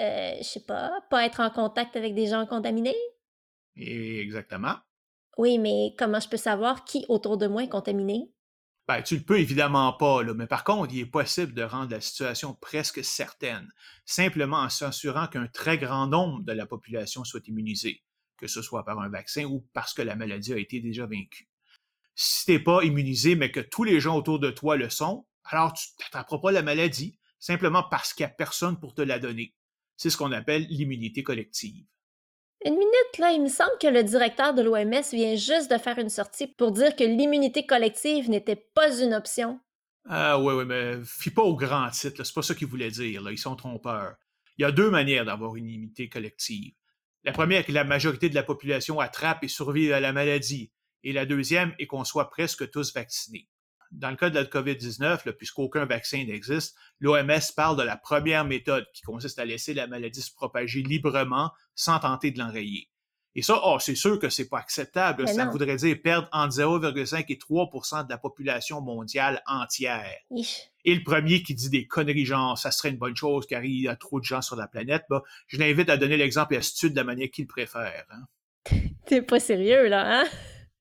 [0.00, 2.96] Euh, je sais pas, pas être en contact avec des gens contaminés?
[3.76, 4.76] exactement.
[5.36, 8.30] Oui, mais comment je peux savoir qui autour de moi est contaminé?
[8.86, 11.90] Ben, tu le peux évidemment pas, là, mais par contre, il est possible de rendre
[11.90, 13.66] la situation presque certaine,
[14.04, 18.02] simplement en s'assurant qu'un très grand nombre de la population soit immunisée,
[18.36, 21.48] que ce soit par un vaccin ou parce que la maladie a été déjà vaincue.
[22.14, 25.72] Si t'es pas immunisé, mais que tous les gens autour de toi le sont, alors
[25.72, 29.54] tu n'attraperas pas la maladie, simplement parce qu'il n'y a personne pour te la donner.
[29.96, 31.86] C'est ce qu'on appelle l'immunité collective.
[32.66, 35.98] Une minute, là, il me semble que le directeur de l'OMS vient juste de faire
[35.98, 39.60] une sortie pour dire que l'immunité collective n'était pas une option.
[40.08, 43.20] Ah oui, oui, mais fie pas au grand titre, c'est pas ça qu'il voulait dire,
[43.20, 43.32] là.
[43.32, 44.14] ils sont trompeurs.
[44.56, 46.72] Il y a deux manières d'avoir une immunité collective.
[47.22, 50.72] La première est que la majorité de la population attrape et survit à la maladie,
[51.02, 53.48] et la deuxième est qu'on soit presque tous vaccinés
[53.94, 58.86] dans le cas de la COVID-19, puisqu'aucun vaccin n'existe, l'OMS parle de la première méthode
[58.92, 62.88] qui consiste à laisser la maladie se propager librement sans tenter de l'enrayer.
[63.36, 65.26] Et ça, oh, c'est sûr que c'est pas acceptable.
[65.26, 70.06] ça voudrait dire perdre entre 0,5 et 3% de la population mondiale entière.
[70.84, 73.82] Et le premier qui dit des conneries genre ça serait une bonne chose car il
[73.82, 76.58] y a trop de gens sur la planète, bah, je l'invite à donner l'exemple et
[76.58, 78.04] à de la manière qu'il préfère.
[78.10, 78.76] Hein.
[79.06, 80.24] T'es pas sérieux là, hein?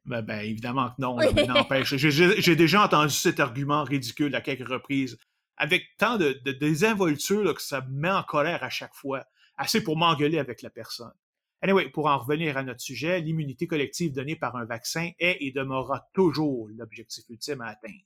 [0.06, 1.96] Ben, ben, évidemment que non, mais n'empêche.
[1.96, 5.18] J'ai déjà entendu cet argument ridicule à quelques reprises,
[5.58, 9.26] avec tant de, désinvolture que ça me met en colère à chaque fois,
[9.58, 11.14] assez pour m'engueuler avec la personne.
[11.62, 15.52] Anyway, pour en revenir à notre sujet, l'immunité collective donnée par un vaccin est et
[15.52, 18.04] demeurera toujours l'objectif ultime à atteindre.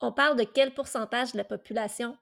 [0.00, 2.16] On parle de quel pourcentage de la population?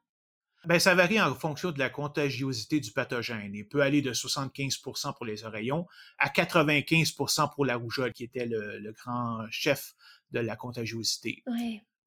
[0.65, 3.55] Ben, ça varie en fonction de la contagiosité du pathogène.
[3.55, 5.87] Il peut aller de 75% pour les oreillons
[6.19, 9.95] à 95% pour la rougeole, qui était le, grand chef
[10.33, 11.45] de la contagiosité.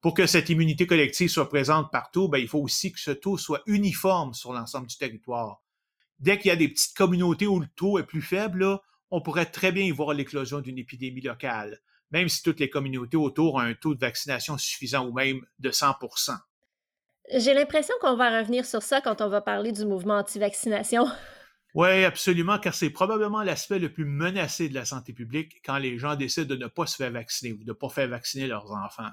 [0.02, 3.38] Pour que cette immunité collective soit présente partout, ben, il faut aussi que ce taux
[3.38, 5.64] soit uniforme sur l'ensemble du territoire.
[6.20, 8.80] Dès qu'il y a des petites communautés où le taux est plus faible,
[9.12, 11.80] on pourrait très bien y voir l'éclosion d'une épidémie locale,
[12.12, 15.72] même si toutes les communautés autour ont un taux de vaccination suffisant ou même de
[15.72, 15.96] 100
[17.34, 21.08] j'ai l'impression qu'on va revenir sur ça quand on va parler du mouvement anti-vaccination.
[21.74, 25.98] Oui, absolument, car c'est probablement l'aspect le plus menacé de la santé publique quand les
[25.98, 28.70] gens décident de ne pas se faire vacciner ou de ne pas faire vacciner leurs
[28.74, 29.08] enfants.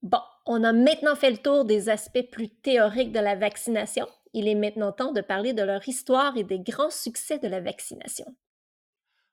[0.00, 4.08] Bon, on a maintenant fait le tour des aspects plus théoriques de la vaccination.
[4.32, 7.60] Il est maintenant temps de parler de leur histoire et des grands succès de la
[7.60, 8.24] vaccination.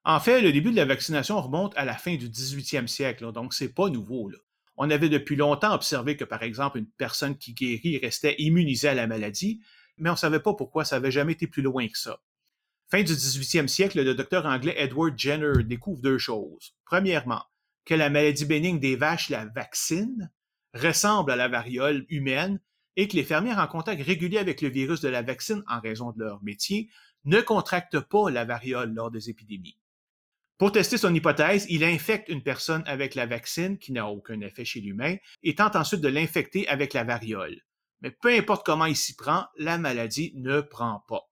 [0.03, 3.53] En fait, le début de la vaccination remonte à la fin du 18e siècle, donc
[3.53, 4.27] c'est pas nouveau.
[4.27, 4.37] Là.
[4.75, 8.93] On avait depuis longtemps observé que, par exemple, une personne qui guérit restait immunisée à
[8.93, 9.61] la maladie,
[9.97, 12.19] mais on ne savait pas pourquoi ça n'avait jamais été plus loin que ça.
[12.89, 16.75] Fin du 18e siècle, le docteur anglais Edward Jenner découvre deux choses.
[16.85, 17.43] Premièrement,
[17.85, 20.31] que la maladie bénigne des vaches, la vaccine,
[20.73, 22.59] ressemble à la variole humaine,
[22.95, 26.11] et que les fermiers en contact régulier avec le virus de la vaccine en raison
[26.11, 26.89] de leur métier
[27.25, 29.77] ne contractent pas la variole lors des épidémies.
[30.63, 34.63] Pour tester son hypothèse, il infecte une personne avec la vaccine qui n'a aucun effet
[34.63, 37.59] chez l'humain et tente ensuite de l'infecter avec la variole.
[37.99, 41.29] Mais peu importe comment il s'y prend, la maladie ne prend pas.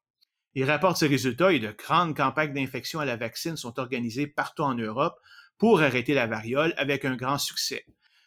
[0.54, 4.64] Il rapporte ses résultats et de grandes campagnes d'infection à la vaccine sont organisées partout
[4.64, 5.18] en Europe
[5.58, 7.86] pour arrêter la variole avec un grand succès.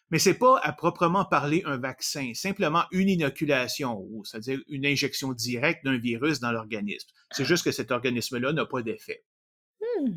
[0.09, 5.85] Mais c'est pas à proprement parler un vaccin, simplement une inoculation, c'est-à-dire une injection directe
[5.85, 7.11] d'un virus dans l'organisme.
[7.31, 9.23] C'est juste que cet organisme-là n'a pas d'effet.
[9.83, 10.13] Hmm.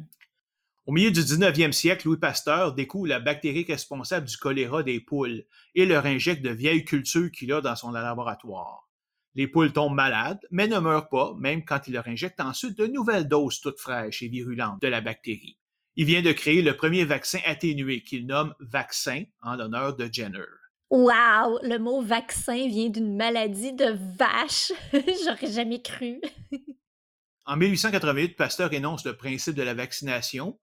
[0.88, 5.44] Au milieu du 19e siècle, Louis Pasteur découvre la bactérie responsable du choléra des poules
[5.76, 8.88] et leur injecte de vieilles cultures qu'il a dans son laboratoire.
[9.36, 12.88] Les poules tombent malades, mais ne meurent pas, même quand il leur injecte ensuite de
[12.88, 15.58] nouvelles doses toutes fraîches et virulentes de la bactérie.
[15.98, 20.46] Il vient de créer le premier vaccin atténué qu'il nomme vaccin en l'honneur de Jenner.
[20.90, 21.60] Wow!
[21.64, 24.72] Le mot vaccin vient d'une maladie de vache.
[24.94, 26.22] J'aurais jamais cru.
[27.46, 30.58] en 1888, Pasteur énonce le principe de la vaccination,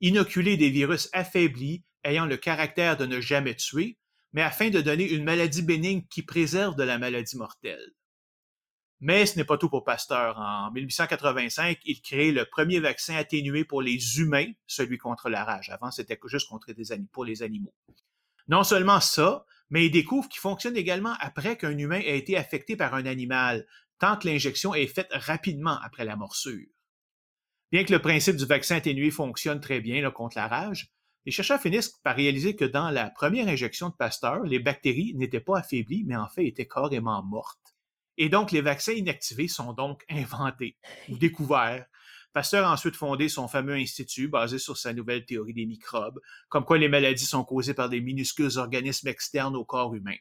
[0.00, 3.98] inoculer des virus affaiblis ayant le caractère de ne jamais tuer,
[4.32, 7.92] mais afin de donner une maladie bénigne qui préserve de la maladie mortelle.
[9.00, 10.38] Mais ce n'est pas tout pour Pasteur.
[10.38, 15.70] En 1885, il crée le premier vaccin atténué pour les humains, celui contre la rage.
[15.70, 17.74] Avant, c'était juste contre des pour les animaux.
[18.46, 22.76] Non seulement ça, mais il découvre qu'il fonctionne également après qu'un humain ait été affecté
[22.76, 23.66] par un animal,
[23.98, 26.66] tant que l'injection est faite rapidement après la morsure.
[27.72, 30.92] Bien que le principe du vaccin atténué fonctionne très bien contre la rage,
[31.24, 35.40] les chercheurs finissent par réaliser que dans la première injection de Pasteur, les bactéries n'étaient
[35.40, 37.76] pas affaiblies, mais en fait étaient carrément mortes.
[38.16, 40.76] Et donc, les vaccins inactivés sont donc inventés
[41.08, 41.86] ou découverts.
[42.32, 46.64] Pasteur a ensuite fondé son fameux institut basé sur sa nouvelle théorie des microbes, comme
[46.64, 50.16] quoi les maladies sont causées par des minuscules organismes externes au corps humain.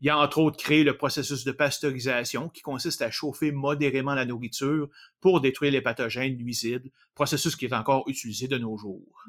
[0.00, 4.24] Il a entre autres créé le processus de pasteurisation qui consiste à chauffer modérément la
[4.24, 4.88] nourriture
[5.20, 9.24] pour détruire les pathogènes nuisibles, processus qui est encore utilisé de nos jours.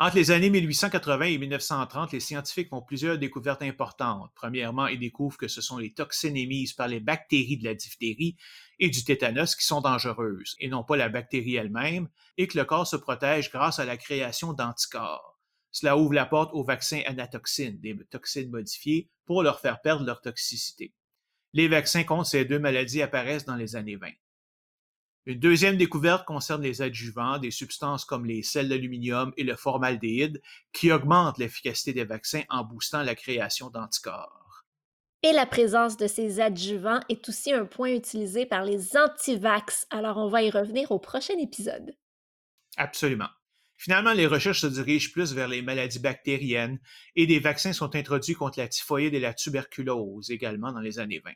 [0.00, 4.30] Entre les années 1880 et 1930, les scientifiques font plusieurs découvertes importantes.
[4.36, 8.36] Premièrement, ils découvrent que ce sont les toxines émises par les bactéries de la diphtérie
[8.78, 12.64] et du tétanos qui sont dangereuses, et non pas la bactérie elle-même, et que le
[12.64, 15.37] corps se protège grâce à la création d'anticorps.
[15.70, 20.20] Cela ouvre la porte aux vaccins anatoxines, des toxines modifiées, pour leur faire perdre leur
[20.20, 20.94] toxicité.
[21.52, 24.08] Les vaccins contre ces deux maladies apparaissent dans les années 20.
[25.26, 30.40] Une deuxième découverte concerne les adjuvants, des substances comme les sels d'aluminium et le formaldéhyde,
[30.72, 34.64] qui augmentent l'efficacité des vaccins en boostant la création d'anticorps.
[35.22, 40.16] Et la présence de ces adjuvants est aussi un point utilisé par les antivax, alors
[40.16, 41.94] on va y revenir au prochain épisode.
[42.76, 43.28] Absolument.
[43.78, 46.80] Finalement, les recherches se dirigent plus vers les maladies bactériennes
[47.14, 51.22] et des vaccins sont introduits contre la typhoïde et la tuberculose également dans les années
[51.24, 51.30] 20.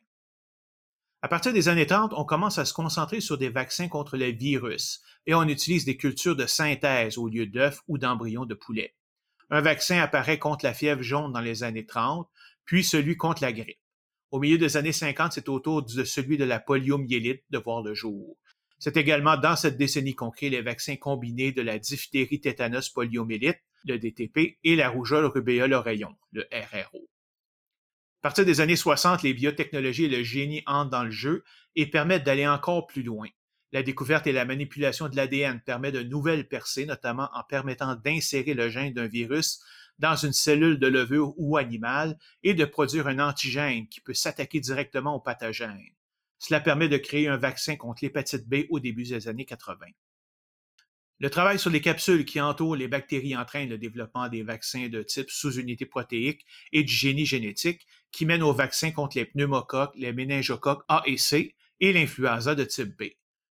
[1.23, 4.33] À partir des années 30, on commence à se concentrer sur des vaccins contre les
[4.33, 8.97] virus et on utilise des cultures de synthèse au lieu d'œufs ou d'embryons de poulet.
[9.49, 12.29] Un vaccin apparaît contre la fièvre jaune dans les années 30,
[12.65, 13.79] puis celui contre la grippe.
[14.33, 17.83] Au milieu des années 50, c'est au tour de celui de la poliomyélite de voir
[17.83, 18.37] le jour.
[18.85, 23.61] C'est également dans cette décennie qu'on crée les vaccins combinés de la diphtérie tétanos poliomyélite,
[23.85, 27.09] le DTP, et la rougeole rubéole oreillon, le RRO.
[28.19, 31.45] À partir des années 60, les biotechnologies et le génie entrent dans le jeu
[31.77, 33.29] et permettent d'aller encore plus loin.
[33.71, 38.55] La découverte et la manipulation de l'ADN permettent de nouvelles percées, notamment en permettant d'insérer
[38.55, 39.61] le gène d'un virus
[40.01, 44.59] dans une cellule de levure ou animale et de produire un antigène qui peut s'attaquer
[44.59, 45.93] directement au pathogène.
[46.43, 49.87] Cela permet de créer un vaccin contre l'hépatite B au début des années 80.
[51.21, 55.05] Le travail sur les capsules qui entourent les bactéries entraîne le développement des vaccins de
[55.05, 60.13] type sous-unité protéique et du génie génétique qui mènent aux vaccins contre les pneumocoques, les
[60.13, 63.05] méningocoques A et C et l'influenza de type B.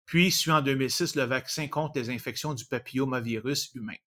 [0.05, 3.97] Puis suit en 2006 le vaccin contre les infections du papillomavirus humain.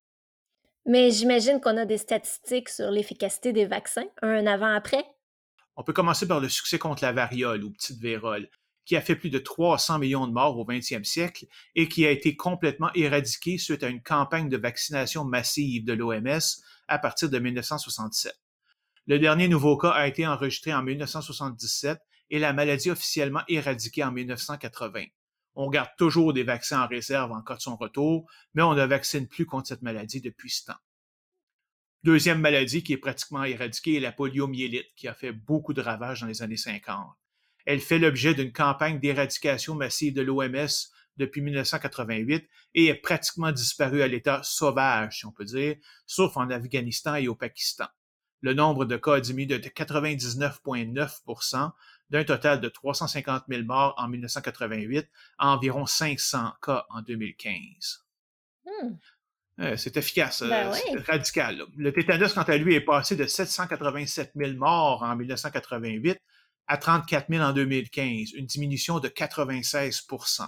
[0.85, 5.03] Mais j'imagine qu'on a des statistiques sur l'efficacité des vaccins, un avant-après?
[5.75, 8.49] On peut commencer par le succès contre la variole ou petite vérole,
[8.89, 11.45] qui a fait plus de 300 millions de morts au 20e siècle
[11.75, 16.39] et qui a été complètement éradiqué suite à une campagne de vaccination massive de l'OMS
[16.87, 18.33] à partir de 1967.
[19.05, 21.99] Le dernier nouveau cas a été enregistré en 1977
[22.31, 25.03] et la maladie officiellement éradiquée en 1980.
[25.53, 28.85] On garde toujours des vaccins en réserve en cas de son retour, mais on ne
[28.85, 30.79] vaccine plus contre cette maladie depuis ce temps.
[32.03, 36.21] Deuxième maladie qui est pratiquement éradiquée est la poliomyélite, qui a fait beaucoup de ravages
[36.21, 37.05] dans les années 50.
[37.69, 44.01] Elle fait l'objet d'une campagne d'éradication massive de l'OMS depuis 1988 et est pratiquement disparue
[44.01, 45.75] à l'état sauvage, si on peut dire,
[46.07, 47.85] sauf en Afghanistan et au Pakistan.
[48.41, 51.71] Le nombre de cas a diminué de 99,9%
[52.09, 58.03] d'un total de 350 000 morts en 1988 à environ 500 cas en 2015.
[58.65, 58.95] Hmm.
[59.59, 61.61] Euh, c'est efficace, ben euh, radical.
[61.77, 66.19] Le tétanos, quant à lui, est passé de 787 000 morts en 1988
[66.69, 70.47] à 34 000 en 2015, une diminution de 96%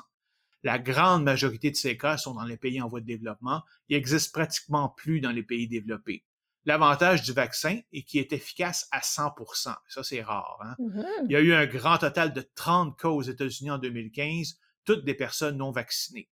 [0.63, 3.95] La grande majorité de ces cas sont dans les pays en voie de développement et
[3.95, 6.23] existent pratiquement plus dans les pays développés.
[6.65, 10.59] L'avantage du vaccin est qu'il est efficace à 100% Ça, c'est rare.
[10.63, 10.75] Hein.
[10.77, 11.25] Mm-hmm.
[11.25, 15.03] Il y a eu un grand total de 30 cas aux États-Unis en 2015, toutes
[15.03, 16.29] des personnes non vaccinées.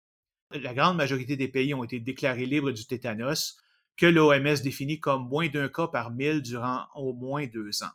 [0.51, 3.57] La grande majorité des pays ont été déclarés libres du tétanos,
[3.97, 7.91] que l'OMS définit comme moins d'un cas par mille durant au moins deux ans.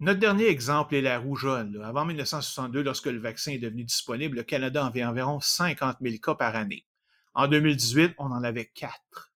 [0.00, 1.78] Notre dernier exemple est la rougeole.
[1.84, 6.34] Avant 1962, lorsque le vaccin est devenu disponible, le Canada avait environ 50 000 cas
[6.34, 6.86] par année.
[7.34, 9.30] En 2018, on en avait quatre.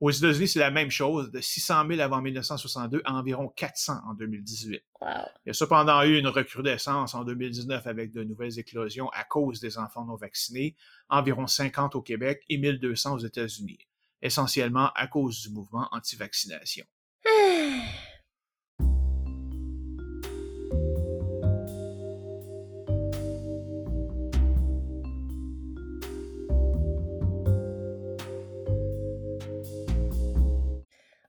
[0.00, 4.14] Aux États-Unis, c'est la même chose, de 600 000 avant 1962 à environ 400 en
[4.14, 4.82] 2018.
[5.02, 5.08] Il
[5.44, 9.76] y a cependant eu une recrudescence en 2019 avec de nouvelles éclosions à cause des
[9.76, 10.74] enfants non vaccinés,
[11.10, 13.78] environ 50 au Québec et 1200 aux États-Unis,
[14.22, 16.86] essentiellement à cause du mouvement anti-vaccination.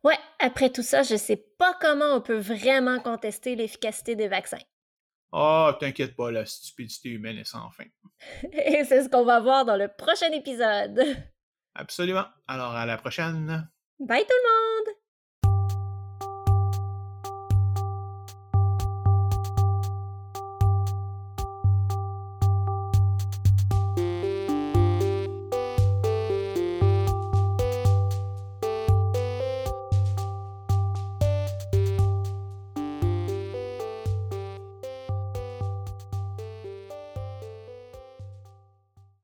[0.03, 4.59] Ouais, après tout ça, je sais pas comment on peut vraiment contester l'efficacité des vaccins.
[5.31, 7.85] Ah, oh, t'inquiète pas, la stupidité humaine est sans fin.
[8.51, 11.01] Et c'est ce qu'on va voir dans le prochain épisode.
[11.73, 12.25] Absolument.
[12.47, 13.67] Alors, à la prochaine.
[13.99, 14.72] Bye tout le monde!